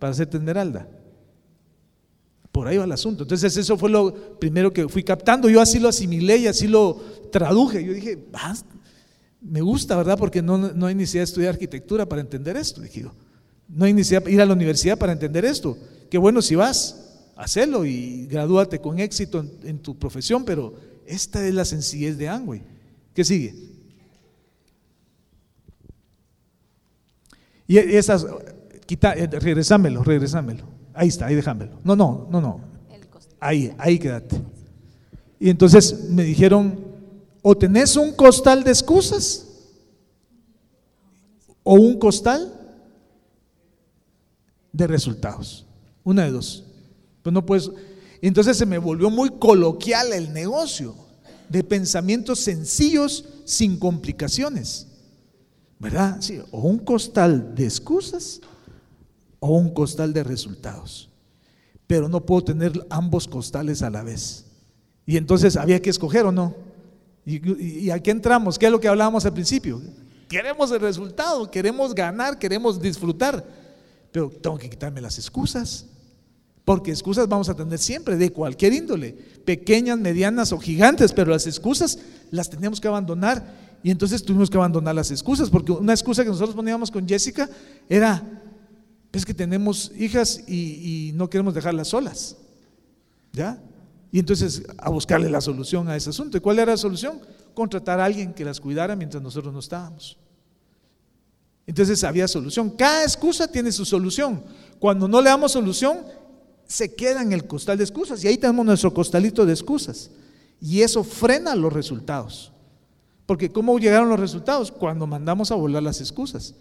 para 0.00 0.10
hacerte 0.10 0.36
esmeralda? 0.36 0.88
Por 2.50 2.66
ahí 2.66 2.76
va 2.76 2.82
el 2.82 2.90
asunto. 2.90 3.22
Entonces, 3.22 3.56
eso 3.56 3.78
fue 3.78 3.88
lo 3.90 4.36
primero 4.40 4.72
que 4.72 4.88
fui 4.88 5.04
captando. 5.04 5.48
Yo 5.48 5.60
así 5.60 5.78
lo 5.78 5.90
asimilé 5.90 6.38
y 6.38 6.48
así 6.48 6.66
lo 6.66 7.00
traduje. 7.30 7.84
Yo 7.84 7.92
dije, 7.92 8.18
me 9.40 9.60
gusta, 9.60 9.96
¿verdad? 9.96 10.18
Porque 10.18 10.42
no, 10.42 10.58
no 10.58 10.86
hay 10.86 10.96
necesidad 10.96 11.20
de 11.20 11.26
estudiar 11.26 11.52
arquitectura 11.52 12.04
para 12.04 12.20
entender 12.20 12.56
esto. 12.56 12.80
Dije 12.80 13.06
no 13.68 13.84
hay 13.84 13.92
necesidad 13.92 14.24
de 14.24 14.32
ir 14.32 14.40
a 14.40 14.46
la 14.46 14.54
universidad 14.54 14.98
para 14.98 15.12
entender 15.12 15.44
esto. 15.44 15.78
Qué 16.10 16.18
bueno 16.18 16.42
si 16.42 16.56
vas, 16.56 17.22
hacelo 17.36 17.84
y 17.84 18.26
gradúate 18.26 18.80
con 18.80 18.98
éxito 18.98 19.38
en, 19.38 19.52
en 19.62 19.78
tu 19.78 19.96
profesión, 19.96 20.44
pero 20.44 20.74
esta 21.06 21.46
es 21.46 21.54
la 21.54 21.64
sencillez 21.64 22.18
de 22.18 22.28
Angway. 22.28 22.60
¿Qué 23.14 23.24
sigue? 23.24 23.73
Y 27.66 27.78
esas, 27.78 28.26
quita, 28.86 29.14
eh, 29.14 29.26
regresámelo, 29.26 30.02
regresámelo. 30.02 30.64
Ahí 30.92 31.08
está, 31.08 31.26
ahí 31.26 31.34
déjamelo. 31.34 31.78
No, 31.82 31.96
no, 31.96 32.28
no, 32.30 32.40
no. 32.40 32.60
Ahí, 33.40 33.74
ahí 33.78 33.98
quédate. 33.98 34.40
Y 35.40 35.50
entonces 35.50 36.08
me 36.10 36.22
dijeron, 36.22 36.78
o 37.42 37.56
tenés 37.56 37.96
un 37.96 38.12
costal 38.12 38.64
de 38.64 38.70
excusas 38.70 39.46
o 41.62 41.74
un 41.74 41.98
costal 41.98 42.52
de 44.72 44.86
resultados. 44.86 45.66
Una 46.04 46.24
de 46.24 46.30
dos. 46.30 46.64
Pues 47.22 47.32
no 47.32 47.44
puedes. 47.44 47.70
Entonces 48.20 48.56
se 48.56 48.66
me 48.66 48.78
volvió 48.78 49.10
muy 49.10 49.30
coloquial 49.30 50.12
el 50.12 50.32
negocio, 50.32 50.94
de 51.48 51.62
pensamientos 51.64 52.40
sencillos 52.40 53.24
sin 53.44 53.78
complicaciones. 53.78 54.86
¿Verdad? 55.84 56.16
Sí, 56.20 56.40
o 56.50 56.60
un 56.62 56.78
costal 56.78 57.54
de 57.54 57.64
excusas 57.64 58.40
o 59.38 59.58
un 59.58 59.74
costal 59.74 60.14
de 60.14 60.24
resultados. 60.24 61.10
Pero 61.86 62.08
no 62.08 62.24
puedo 62.24 62.42
tener 62.42 62.72
ambos 62.88 63.28
costales 63.28 63.82
a 63.82 63.90
la 63.90 64.02
vez. 64.02 64.46
Y 65.04 65.18
entonces 65.18 65.56
había 65.58 65.82
que 65.82 65.90
escoger 65.90 66.24
o 66.24 66.32
no. 66.32 66.54
¿Y, 67.26 67.90
aquí 67.90 68.10
entramos? 68.10 68.58
¿Qué 68.58 68.66
es 68.66 68.72
lo 68.72 68.80
que 68.80 68.88
hablábamos 68.88 69.26
al 69.26 69.34
principio? 69.34 69.82
Queremos 70.28 70.70
el 70.72 70.80
resultado, 70.80 71.50
queremos 71.50 71.94
ganar, 71.94 72.38
queremos 72.38 72.80
disfrutar. 72.80 73.44
Pero 74.10 74.30
tengo 74.30 74.56
que 74.56 74.70
quitarme 74.70 75.02
las 75.02 75.18
excusas. 75.18 75.84
Porque 76.64 76.90
excusas 76.90 77.28
vamos 77.28 77.50
a 77.50 77.54
tener 77.54 77.78
siempre, 77.78 78.16
de 78.16 78.32
cualquier 78.32 78.72
índole, 78.72 79.12
pequeñas, 79.44 79.98
medianas 79.98 80.50
o 80.52 80.58
gigantes, 80.58 81.12
pero 81.12 81.30
las 81.30 81.46
excusas 81.46 81.98
las 82.30 82.48
tenemos 82.48 82.80
que 82.80 82.88
abandonar 82.88 83.73
y 83.84 83.90
entonces 83.90 84.24
tuvimos 84.24 84.48
que 84.48 84.56
abandonar 84.56 84.94
las 84.94 85.10
excusas, 85.10 85.50
porque 85.50 85.70
una 85.70 85.92
excusa 85.92 86.24
que 86.24 86.30
nosotros 86.30 86.56
poníamos 86.56 86.90
con 86.90 87.06
Jessica 87.06 87.50
era, 87.86 88.42
es 89.12 89.26
que 89.26 89.34
tenemos 89.34 89.92
hijas 89.98 90.40
y, 90.48 91.12
no 91.16 91.28
queremos 91.28 91.52
dejarlas 91.52 91.88
solas. 91.88 92.38
¿Ya? 93.34 93.62
Y 94.10 94.20
entonces 94.20 94.62
a 94.78 94.88
buscarle 94.88 95.28
la 95.28 95.42
solución 95.42 95.86
a 95.90 95.96
ese 95.96 96.08
asunto. 96.08 96.38
¿Y 96.38 96.40
cuál 96.40 96.60
era 96.60 96.72
la 96.72 96.78
solución? 96.78 97.20
Contratar 97.52 98.00
a 98.00 98.06
alguien 98.06 98.32
que 98.32 98.42
las 98.42 98.58
cuidara 98.58 98.96
mientras 98.96 99.22
nosotros 99.22 99.52
no 99.52 99.60
estábamos. 99.60 100.16
Entonces 101.66 102.02
había 102.04 102.26
solución. 102.26 102.70
Cada 102.70 103.02
excusa 103.02 103.46
tiene 103.48 103.70
su 103.70 103.84
solución. 103.84 104.42
Cuando 104.78 105.06
no 105.06 105.20
le 105.20 105.28
damos 105.28 105.52
solución, 105.52 105.98
se 106.66 106.94
queda 106.94 107.20
en 107.20 107.34
el 107.34 107.46
costal 107.46 107.76
de 107.76 107.84
excusas. 107.84 108.24
Y 108.24 108.28
ahí 108.28 108.38
tenemos 108.38 108.64
nuestro 108.64 108.94
costalito 108.94 109.44
de 109.44 109.52
excusas. 109.52 110.10
Y 110.58 110.80
eso 110.80 111.04
frena 111.04 111.54
los 111.54 111.70
resultados. 111.70 112.53
Porque 113.26 113.50
¿cómo 113.50 113.78
llegaron 113.78 114.08
los 114.08 114.20
resultados? 114.20 114.70
Cuando 114.70 115.06
mandamos 115.06 115.50
a 115.50 115.54
volar 115.54 115.82
las 115.82 116.00
excusas. 116.00 116.54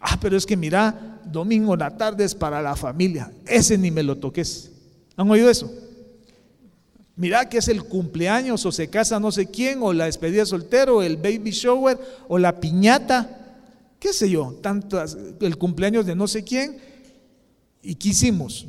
Ah, 0.00 0.18
pero 0.20 0.36
es 0.36 0.44
que 0.44 0.56
mira, 0.56 1.20
domingo 1.24 1.76
la 1.76 1.96
tarde 1.96 2.24
es 2.24 2.34
para 2.34 2.60
la 2.60 2.76
familia. 2.76 3.32
Ese 3.46 3.78
ni 3.78 3.90
me 3.90 4.02
lo 4.02 4.18
toques. 4.18 4.70
¿Han 5.16 5.30
oído 5.30 5.48
eso? 5.48 5.72
Mira 7.14 7.48
que 7.48 7.58
es 7.58 7.68
el 7.68 7.84
cumpleaños 7.84 8.64
o 8.66 8.72
se 8.72 8.88
casa 8.88 9.20
no 9.20 9.30
sé 9.30 9.46
quién 9.46 9.78
o 9.82 9.92
la 9.92 10.06
despedida 10.06 10.46
soltero, 10.46 11.02
el 11.02 11.16
baby 11.16 11.50
shower 11.50 11.98
o 12.26 12.38
la 12.38 12.58
piñata, 12.58 13.60
qué 13.98 14.12
sé 14.12 14.30
yo, 14.30 14.58
tantas, 14.62 15.16
el 15.40 15.56
cumpleaños 15.58 16.06
de 16.06 16.16
no 16.16 16.26
sé 16.26 16.42
quién. 16.42 16.78
¿Y 17.82 17.94
qué 17.94 18.08
hicimos? 18.08 18.66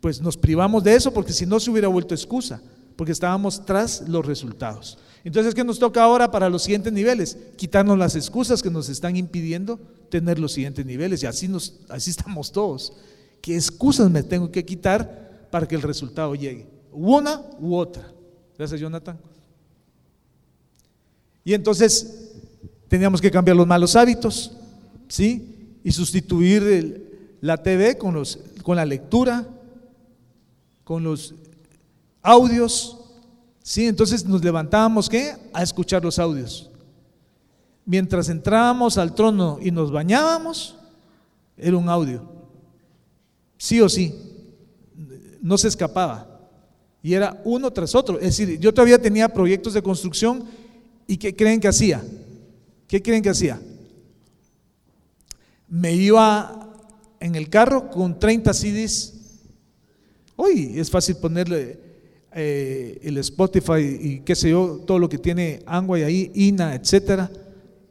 Pues 0.00 0.20
nos 0.20 0.36
privamos 0.36 0.84
de 0.84 0.94
eso 0.94 1.12
porque 1.12 1.32
si 1.32 1.46
no 1.46 1.60
se 1.60 1.70
hubiera 1.70 1.88
vuelto 1.88 2.14
excusa, 2.14 2.62
porque 2.96 3.12
estábamos 3.12 3.66
tras 3.66 4.08
los 4.08 4.24
resultados. 4.24 4.96
Entonces, 5.24 5.54
¿qué 5.54 5.64
nos 5.64 5.78
toca 5.78 6.02
ahora 6.02 6.30
para 6.30 6.48
los 6.48 6.62
siguientes 6.62 6.92
niveles? 6.92 7.36
Quitarnos 7.56 7.98
las 7.98 8.16
excusas 8.16 8.62
que 8.62 8.70
nos 8.70 8.88
están 8.88 9.16
impidiendo 9.16 9.78
tener 10.08 10.38
los 10.38 10.52
siguientes 10.52 10.84
niveles. 10.86 11.22
Y 11.22 11.26
así, 11.26 11.46
nos, 11.46 11.74
así 11.88 12.10
estamos 12.10 12.50
todos. 12.52 12.94
¿Qué 13.42 13.54
excusas 13.54 14.10
me 14.10 14.22
tengo 14.22 14.50
que 14.50 14.64
quitar 14.64 15.48
para 15.50 15.68
que 15.68 15.74
el 15.74 15.82
resultado 15.82 16.34
llegue? 16.34 16.66
Una 16.92 17.42
u 17.58 17.74
otra. 17.76 18.10
Gracias, 18.56 18.80
Jonathan. 18.80 19.18
Y 21.44 21.54
entonces 21.54 22.30
teníamos 22.88 23.20
que 23.20 23.30
cambiar 23.30 23.56
los 23.56 23.66
malos 23.66 23.96
hábitos, 23.96 24.52
¿sí? 25.08 25.78
Y 25.84 25.92
sustituir 25.92 27.38
la 27.40 27.62
TV 27.62 27.96
con, 27.96 28.14
los, 28.14 28.38
con 28.62 28.76
la 28.76 28.84
lectura, 28.84 29.46
con 30.84 31.04
los 31.04 31.34
audios, 32.22 32.99
¿sí? 33.70 33.86
Entonces 33.86 34.24
nos 34.24 34.42
levantábamos, 34.42 35.08
¿qué? 35.08 35.36
A 35.52 35.62
escuchar 35.62 36.02
los 36.02 36.18
audios. 36.18 36.68
Mientras 37.84 38.28
entrábamos 38.28 38.98
al 38.98 39.14
trono 39.14 39.60
y 39.62 39.70
nos 39.70 39.92
bañábamos, 39.92 40.74
era 41.56 41.76
un 41.76 41.88
audio. 41.88 42.28
Sí 43.56 43.80
o 43.80 43.88
sí, 43.88 44.12
no 45.40 45.56
se 45.56 45.68
escapaba. 45.68 46.48
Y 47.00 47.14
era 47.14 47.40
uno 47.44 47.72
tras 47.72 47.94
otro. 47.94 48.18
Es 48.18 48.36
decir, 48.36 48.58
yo 48.58 48.74
todavía 48.74 49.00
tenía 49.00 49.28
proyectos 49.28 49.72
de 49.74 49.82
construcción 49.82 50.46
y 51.06 51.16
¿qué 51.16 51.36
creen 51.36 51.60
que 51.60 51.68
hacía? 51.68 52.02
¿Qué 52.88 53.00
creen 53.00 53.22
que 53.22 53.30
hacía? 53.30 53.62
Me 55.68 55.94
iba 55.94 56.76
en 57.20 57.36
el 57.36 57.48
carro 57.48 57.88
con 57.88 58.18
30 58.18 58.52
CDs. 58.52 59.14
Hoy 60.34 60.72
es 60.74 60.90
fácil 60.90 61.18
ponerle 61.18 61.89
eh, 62.32 62.98
el 63.02 63.18
Spotify 63.18 63.98
y 64.00 64.20
qué 64.20 64.34
sé 64.34 64.50
yo, 64.50 64.80
todo 64.86 64.98
lo 64.98 65.08
que 65.08 65.18
tiene 65.18 65.62
Angway 65.66 66.02
ahí, 66.04 66.30
INA, 66.34 66.74
etcétera 66.74 67.30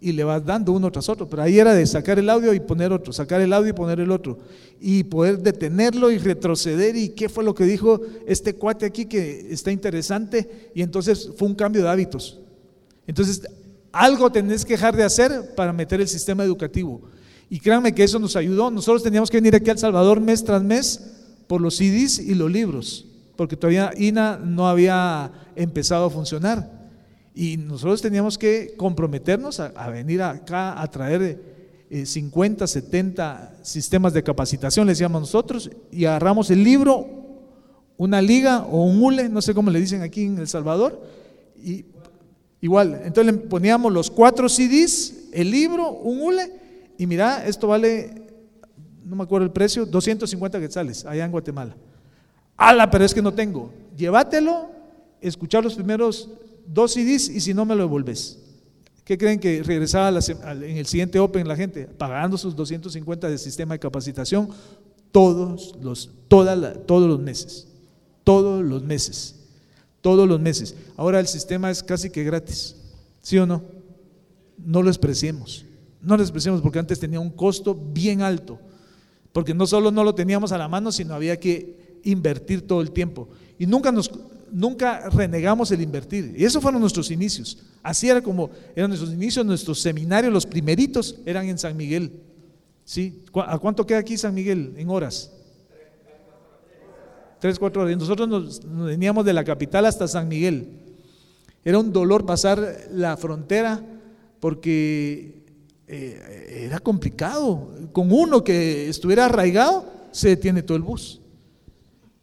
y 0.01 0.11
le 0.11 0.23
vas 0.23 0.45
dando 0.45 0.71
uno 0.71 0.91
tras 0.91 1.09
otro. 1.09 1.29
Pero 1.29 1.41
ahí 1.41 1.59
era 1.59 1.73
de 1.73 1.85
sacar 1.85 2.19
el 2.19 2.29
audio 2.29 2.53
y 2.53 2.59
poner 2.59 2.91
otro, 2.91 3.11
sacar 3.13 3.41
el 3.41 3.53
audio 3.53 3.69
y 3.69 3.73
poner 3.73 3.99
el 3.99 4.11
otro. 4.11 4.39
Y 4.79 5.03
poder 5.03 5.39
detenerlo 5.39 6.11
y 6.11 6.17
retroceder. 6.17 6.95
¿Y 6.95 7.09
qué 7.09 7.29
fue 7.29 7.43
lo 7.43 7.53
que 7.53 7.65
dijo 7.65 8.01
este 8.25 8.55
cuate 8.55 8.85
aquí 8.85 9.05
que 9.05 9.47
está 9.51 9.71
interesante? 9.71 10.71
Y 10.73 10.81
entonces 10.81 11.31
fue 11.37 11.47
un 11.47 11.55
cambio 11.55 11.83
de 11.83 11.89
hábitos. 11.89 12.39
Entonces, 13.07 13.41
algo 13.91 14.31
tenés 14.31 14.63
que 14.63 14.73
dejar 14.73 14.95
de 14.95 15.03
hacer 15.03 15.53
para 15.55 15.73
meter 15.73 15.99
el 15.99 16.07
sistema 16.07 16.43
educativo. 16.43 17.01
Y 17.49 17.59
créanme 17.59 17.93
que 17.93 18.03
eso 18.03 18.19
nos 18.19 18.35
ayudó. 18.35 18.69
Nosotros 18.69 19.03
teníamos 19.03 19.29
que 19.29 19.37
venir 19.37 19.55
aquí 19.55 19.69
al 19.69 19.79
Salvador 19.79 20.21
mes 20.21 20.43
tras 20.43 20.63
mes 20.63 21.01
por 21.47 21.59
los 21.61 21.75
CDs 21.75 22.19
y 22.19 22.35
los 22.35 22.51
libros, 22.51 23.07
porque 23.39 23.55
todavía 23.55 23.93
INA 23.95 24.37
no 24.37 24.67
había 24.67 25.31
empezado 25.55 26.07
a 26.07 26.09
funcionar. 26.09 26.89
Y 27.33 27.55
nosotros 27.55 28.01
teníamos 28.01 28.37
que 28.37 28.73
comprometernos 28.75 29.61
a, 29.61 29.89
venir 29.89 30.21
acá 30.21 30.81
a 30.81 30.85
traer 30.91 31.41
50, 32.03 32.65
eh, 32.65 32.67
70 32.67 33.59
sistemas 33.61 34.11
de 34.11 34.23
capacitación, 34.23 34.85
le 34.85 34.91
decíamos 34.91 35.21
nosotros, 35.21 35.71
y 35.89 36.03
agarramos 36.03 36.51
el 36.51 36.65
libro, 36.65 37.07
una 37.95 38.21
liga 38.21 38.65
o 38.65 38.83
un 38.83 39.01
hule, 39.01 39.29
no 39.29 39.41
sé 39.41 39.53
cómo 39.53 39.71
le 39.71 39.79
dicen 39.79 40.01
aquí 40.01 40.25
en 40.25 40.37
El 40.37 40.49
Salvador, 40.49 41.01
y 41.63 41.85
igual, 42.59 43.03
entonces 43.05 43.33
le 43.33 43.39
poníamos 43.39 43.93
los 43.93 44.11
cuatro 44.11 44.49
CDs, 44.49 45.29
el 45.31 45.49
libro, 45.49 45.93
un 45.93 46.21
hule, 46.23 46.51
y 46.97 47.07
mira, 47.07 47.47
esto 47.47 47.69
vale, 47.69 48.21
no 49.05 49.15
me 49.15 49.23
acuerdo 49.23 49.45
el 49.45 49.53
precio, 49.53 49.85
250 49.85 50.59
quetzales 50.59 51.05
allá 51.05 51.23
en 51.23 51.31
Guatemala. 51.31 51.77
Ala, 52.59 52.91
pero 52.91 53.05
es 53.05 53.13
que 53.13 53.21
no 53.21 53.33
tengo. 53.33 53.71
Llévatelo, 53.95 54.69
escuchar 55.21 55.63
los 55.63 55.75
primeros 55.75 56.29
dos 56.67 56.91
CDs 56.91 57.29
y 57.29 57.39
si 57.39 57.53
no 57.53 57.63
me 57.63 57.73
lo 57.73 57.83
devolves. 57.83 58.37
¿Qué 59.05 59.17
creen 59.17 59.39
que 59.39 59.63
regresaba 59.63 60.09
en 60.09 60.77
el 60.77 60.85
siguiente 60.85 61.19
Open 61.19 61.47
la 61.47 61.55
gente? 61.55 61.85
Pagando 61.87 62.37
sus 62.37 62.55
250 62.57 63.29
de 63.29 63.37
sistema 63.37 63.73
de 63.75 63.79
capacitación 63.79 64.49
todos 65.13 65.73
los, 65.81 66.11
todos 66.27 67.07
los 67.07 67.19
meses. 67.19 67.65
Todos 68.25 68.63
los 68.63 68.83
meses. 68.83 69.35
Todos 70.01 70.27
los 70.27 70.41
meses. 70.41 70.75
Ahora 70.97 71.21
el 71.21 71.27
sistema 71.27 71.71
es 71.71 71.81
casi 71.81 72.09
que 72.09 72.25
gratis. 72.25 72.75
¿Sí 73.21 73.37
o 73.37 73.47
no? 73.47 73.63
No 74.57 74.81
lo 74.81 74.89
despreciemos. 74.89 75.65
No 76.01 76.17
lo 76.17 76.23
despreciemos 76.23 76.61
porque 76.61 76.79
antes 76.79 76.99
tenía 76.99 77.21
un 77.21 77.31
costo 77.31 77.73
bien 77.73 78.21
alto. 78.21 78.59
Porque 79.31 79.53
no 79.53 79.65
solo 79.65 79.91
no 79.91 80.03
lo 80.03 80.13
teníamos 80.13 80.51
a 80.51 80.57
la 80.57 80.67
mano, 80.67 80.91
sino 80.91 81.13
había 81.13 81.39
que 81.39 81.78
invertir 82.03 82.65
todo 82.65 82.81
el 82.81 82.91
tiempo. 82.91 83.29
Y 83.57 83.65
nunca 83.65 83.91
nos, 83.91 84.11
nunca 84.51 85.09
renegamos 85.09 85.71
el 85.71 85.81
invertir. 85.81 86.33
Y 86.37 86.45
esos 86.45 86.61
fueron 86.61 86.81
nuestros 86.81 87.11
inicios. 87.11 87.57
Así 87.81 88.09
era 88.09 88.21
como 88.21 88.49
eran 88.75 88.89
nuestros 88.89 89.13
inicios, 89.13 89.45
nuestros 89.45 89.79
seminarios, 89.79 90.33
los 90.33 90.45
primeritos 90.45 91.15
eran 91.25 91.47
en 91.47 91.57
San 91.57 91.75
Miguel. 91.75 92.11
¿Sí? 92.83 93.23
¿A 93.45 93.59
cuánto 93.59 93.85
queda 93.85 93.99
aquí 93.99 94.17
San 94.17 94.33
Miguel 94.33 94.73
en 94.77 94.89
horas? 94.89 95.31
Tres, 97.39 97.57
cuatro 97.57 97.83
horas. 97.83 97.97
Nosotros 97.97 98.27
nos, 98.27 98.61
veníamos 98.85 99.23
de 99.23 99.33
la 99.33 99.43
capital 99.43 99.85
hasta 99.85 100.07
San 100.07 100.27
Miguel. 100.27 100.67
Era 101.63 101.79
un 101.79 101.93
dolor 101.93 102.25
pasar 102.25 102.87
la 102.91 103.15
frontera 103.15 103.81
porque 104.39 105.43
eh, 105.87 106.65
era 106.65 106.79
complicado. 106.79 107.69
Con 107.93 108.11
uno 108.11 108.43
que 108.43 108.89
estuviera 108.89 109.25
arraigado, 109.25 109.85
se 110.11 110.29
detiene 110.29 110.63
todo 110.63 110.75
el 110.75 110.83
bus. 110.83 111.21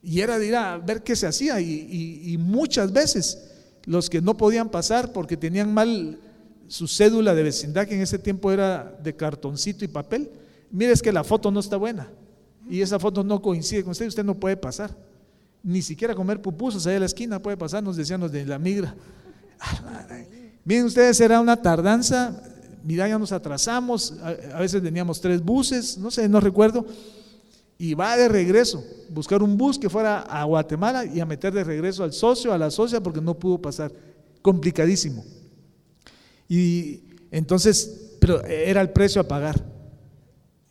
Y 0.06 0.20
era 0.20 0.38
de 0.38 0.46
ir 0.46 0.54
a 0.54 0.78
ver 0.78 1.02
qué 1.02 1.16
se 1.16 1.26
hacía. 1.26 1.60
Y, 1.60 2.36
muchas 2.38 2.92
veces 2.92 3.42
los 3.86 4.08
que 4.08 4.20
no 4.20 4.36
podían 4.36 4.68
pasar 4.68 5.12
porque 5.12 5.36
tenían 5.36 5.74
mal 5.74 6.20
su 6.68 6.86
cédula 6.86 7.34
de 7.34 7.42
vecindad, 7.42 7.88
que 7.88 7.96
en 7.96 8.02
ese 8.02 8.16
tiempo 8.20 8.52
era 8.52 8.96
de 9.02 9.16
cartoncito 9.16 9.84
y 9.84 9.88
papel, 9.88 10.30
mire 10.70 10.92
es 10.92 11.02
que 11.02 11.12
la 11.12 11.24
foto 11.24 11.50
no 11.50 11.58
está 11.58 11.76
buena. 11.76 12.08
Y 12.70 12.82
esa 12.82 13.00
foto 13.00 13.24
no 13.24 13.42
coincide 13.42 13.82
con 13.82 13.90
usted, 13.90 14.06
usted 14.06 14.24
no 14.24 14.36
puede 14.36 14.56
pasar. 14.56 14.96
Ni 15.64 15.82
siquiera 15.82 16.14
comer 16.14 16.40
pupusas 16.40 16.86
allá 16.86 16.94
en 16.94 17.00
la 17.00 17.06
esquina 17.06 17.42
puede 17.42 17.56
pasar, 17.56 17.82
nos 17.82 17.96
decían 17.96 18.20
los 18.20 18.30
de 18.30 18.46
la 18.46 18.60
migra. 18.60 18.94
Miren 20.64 20.84
ustedes, 20.84 21.20
era 21.20 21.40
una 21.40 21.60
tardanza, 21.60 22.40
mira, 22.84 23.08
ya 23.08 23.18
nos 23.18 23.32
atrasamos, 23.32 24.14
a, 24.22 24.56
a 24.56 24.60
veces 24.60 24.80
teníamos 24.80 25.20
tres 25.20 25.42
buses, 25.42 25.98
no 25.98 26.12
sé, 26.12 26.28
no 26.28 26.38
recuerdo 26.38 26.86
y 27.78 27.94
va 27.94 28.16
de 28.16 28.28
regreso, 28.28 28.82
buscar 29.10 29.42
un 29.42 29.56
bus 29.56 29.78
que 29.78 29.90
fuera 29.90 30.20
a 30.20 30.44
Guatemala 30.44 31.04
y 31.04 31.20
a 31.20 31.26
meter 31.26 31.52
de 31.52 31.62
regreso 31.62 32.04
al 32.04 32.12
socio, 32.12 32.52
a 32.52 32.58
la 32.58 32.70
socia, 32.70 33.02
porque 33.02 33.20
no 33.20 33.34
pudo 33.34 33.58
pasar. 33.58 33.92
Complicadísimo. 34.40 35.24
Y 36.48 37.02
entonces, 37.30 38.16
pero 38.18 38.42
era 38.44 38.80
el 38.80 38.90
precio 38.90 39.20
a 39.20 39.28
pagar. 39.28 39.62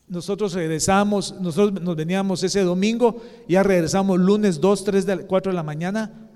Nosotros 0.08 0.54
regresamos, 0.54 1.36
nosotros 1.40 1.82
nos 1.82 1.96
veníamos 1.96 2.42
ese 2.44 2.62
domingo, 2.62 3.22
ya 3.48 3.64
regresamos 3.64 4.20
lunes 4.20 4.60
2, 4.62 4.84
3, 4.84 5.06
4 5.28 5.52
de 5.52 5.56
la 5.56 5.64
mañana, 5.64 6.30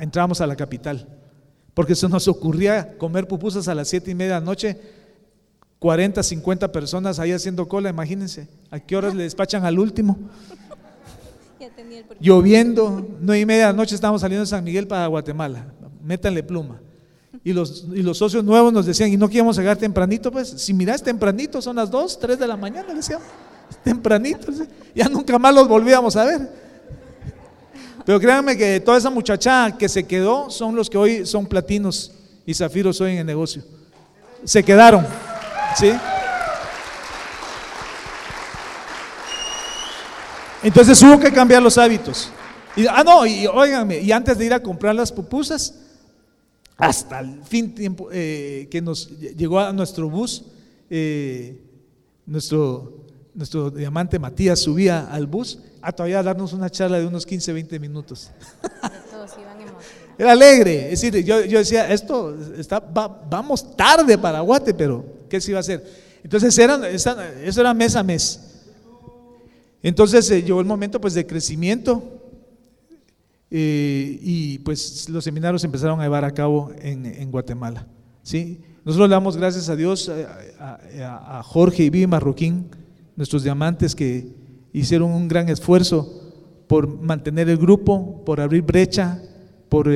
entramos 0.00 0.40
a 0.40 0.46
la 0.46 0.56
capital. 0.56 1.06
Porque 1.74 1.92
eso 1.92 2.08
nos 2.08 2.26
ocurría 2.26 2.96
comer 2.98 3.28
pupusas 3.28 3.68
a 3.68 3.74
las 3.74 3.88
7 3.88 4.10
y 4.10 4.14
media 4.14 4.34
de 4.34 4.40
la 4.40 4.46
noche 4.46 4.78
40, 5.80 6.22
50 6.22 6.70
personas 6.70 7.18
ahí 7.18 7.32
haciendo 7.32 7.66
cola, 7.66 7.88
imagínense. 7.88 8.46
¿A 8.70 8.78
qué 8.78 8.96
horas 8.96 9.14
le 9.14 9.22
despachan 9.24 9.64
al 9.64 9.78
último? 9.78 10.16
Lloviendo, 12.20 13.06
nueve 13.18 13.40
y 13.40 13.46
media 13.46 13.66
de 13.66 13.72
la 13.72 13.76
noche 13.76 13.94
estábamos 13.94 14.20
saliendo 14.20 14.42
de 14.44 14.46
San 14.46 14.62
Miguel 14.62 14.86
para 14.86 15.06
Guatemala. 15.06 15.64
Métanle 16.04 16.42
pluma. 16.42 16.78
Y 17.42 17.54
los, 17.54 17.86
y 17.94 18.02
los 18.02 18.18
socios 18.18 18.44
nuevos 18.44 18.74
nos 18.74 18.84
decían, 18.84 19.10
¿y 19.10 19.16
no 19.16 19.26
queríamos 19.26 19.56
llegar 19.56 19.78
tempranito? 19.78 20.30
Pues, 20.30 20.48
si 20.48 20.74
mirás 20.74 21.02
tempranito, 21.02 21.62
son 21.62 21.76
las 21.76 21.90
2, 21.90 22.18
3 22.18 22.38
de 22.38 22.46
la 22.46 22.58
mañana, 22.58 22.92
decíamos. 22.92 23.26
Tempranito, 23.82 24.52
ya 24.94 25.08
nunca 25.08 25.38
más 25.38 25.54
los 25.54 25.66
volvíamos 25.66 26.14
a 26.16 26.24
ver. 26.26 26.50
Pero 28.04 28.20
créanme 28.20 28.54
que 28.54 28.80
toda 28.80 28.98
esa 28.98 29.08
muchacha 29.08 29.74
que 29.78 29.88
se 29.88 30.04
quedó 30.04 30.50
son 30.50 30.74
los 30.74 30.90
que 30.90 30.98
hoy 30.98 31.24
son 31.24 31.46
platinos 31.46 32.12
y 32.44 32.52
zafiros 32.52 33.00
hoy 33.00 33.12
en 33.12 33.18
el 33.18 33.26
negocio. 33.26 33.62
Se 34.44 34.62
quedaron. 34.62 35.06
¿Sí? 35.76 35.92
Entonces 40.62 41.00
hubo 41.02 41.18
que 41.18 41.32
cambiar 41.32 41.62
los 41.62 41.78
hábitos. 41.78 42.30
Y, 42.76 42.86
ah, 42.86 43.02
no, 43.04 43.26
y 43.26 43.46
óiganme, 43.46 44.00
y 44.00 44.12
antes 44.12 44.36
de 44.38 44.46
ir 44.46 44.54
a 44.54 44.62
comprar 44.62 44.94
las 44.94 45.10
pupusas, 45.10 45.74
hasta 46.76 47.20
el 47.20 47.42
fin 47.44 47.74
tiempo 47.74 48.08
eh, 48.12 48.68
que 48.70 48.80
nos 48.80 49.08
llegó 49.18 49.58
a 49.60 49.72
nuestro 49.72 50.08
bus, 50.08 50.44
eh, 50.88 51.60
nuestro, 52.26 53.06
nuestro 53.34 53.70
diamante 53.70 54.18
Matías 54.18 54.60
subía 54.60 55.08
al 55.10 55.26
bus 55.26 55.58
a 55.82 55.92
todavía 55.92 56.22
darnos 56.22 56.52
una 56.52 56.70
charla 56.70 56.98
de 56.98 57.06
unos 57.06 57.26
15, 57.26 57.52
20 57.52 57.78
minutos. 57.78 58.30
Era 60.18 60.32
alegre, 60.32 60.92
es 60.92 61.00
decir, 61.00 61.24
yo, 61.24 61.42
yo 61.46 61.58
decía, 61.58 61.90
esto 61.90 62.36
está, 62.58 62.78
vamos 62.78 63.74
tarde 63.74 64.18
para 64.18 64.40
Guate, 64.40 64.74
pero 64.74 65.19
¿qué 65.30 65.40
se 65.40 65.52
iba 65.52 65.58
a 65.58 65.60
hacer? 65.60 65.82
Entonces 66.22 66.58
eran, 66.58 66.84
eso 66.84 67.60
era 67.60 67.72
mes 67.72 67.96
a 67.96 68.02
mes. 68.02 68.40
Entonces 69.82 70.30
eh, 70.30 70.42
llegó 70.42 70.60
el 70.60 70.66
momento 70.66 71.00
pues 71.00 71.14
de 71.14 71.26
crecimiento 71.26 72.02
eh, 73.50 74.18
y 74.22 74.58
pues 74.58 75.08
los 75.08 75.24
seminarios 75.24 75.64
empezaron 75.64 75.98
a 76.00 76.02
llevar 76.02 76.24
a 76.24 76.32
cabo 76.32 76.72
en, 76.80 77.30
Guatemala. 77.30 77.86
¿sí? 78.22 78.60
Nosotros 78.84 79.08
le 79.08 79.14
damos 79.14 79.36
gracias 79.36 79.68
a 79.68 79.76
Dios, 79.76 80.08
eh, 80.08 80.26
a, 81.02 81.42
Jorge 81.44 81.84
y 81.84 81.90
Vivi 81.90 82.06
Marroquín, 82.06 82.66
nuestros 83.16 83.42
diamantes 83.42 83.94
que 83.94 84.28
hicieron 84.72 85.10
un 85.10 85.28
gran 85.28 85.48
esfuerzo 85.48 86.32
por 86.66 86.86
mantener 86.86 87.48
el 87.48 87.56
grupo, 87.56 88.22
por 88.24 88.40
abrir 88.40 88.62
brecha, 88.62 89.20
por 89.68 89.90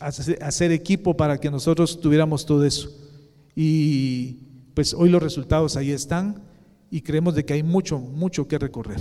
hacer 0.00 0.72
equipo 0.72 1.14
para 1.16 1.38
que 1.38 1.50
nosotros 1.50 2.00
tuviéramos 2.00 2.46
todo 2.46 2.64
eso. 2.64 3.05
Y 3.56 4.44
pues 4.74 4.92
hoy 4.92 5.08
los 5.08 5.22
resultados 5.22 5.76
ahí 5.76 5.90
están 5.90 6.44
y 6.90 7.00
creemos 7.00 7.34
de 7.34 7.44
que 7.44 7.54
hay 7.54 7.62
mucho, 7.62 7.98
mucho 7.98 8.46
que 8.46 8.58
recorrer. 8.58 9.00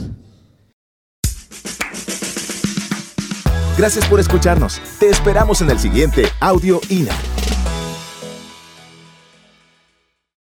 Gracias 3.78 4.08
por 4.08 4.22
escucharnos. 4.22 4.80
Te 5.00 5.10
esperamos 5.10 5.62
en 5.62 5.70
el 5.70 5.78
siguiente 5.78 6.24
Audio 6.40 6.80
INA. 6.90 7.35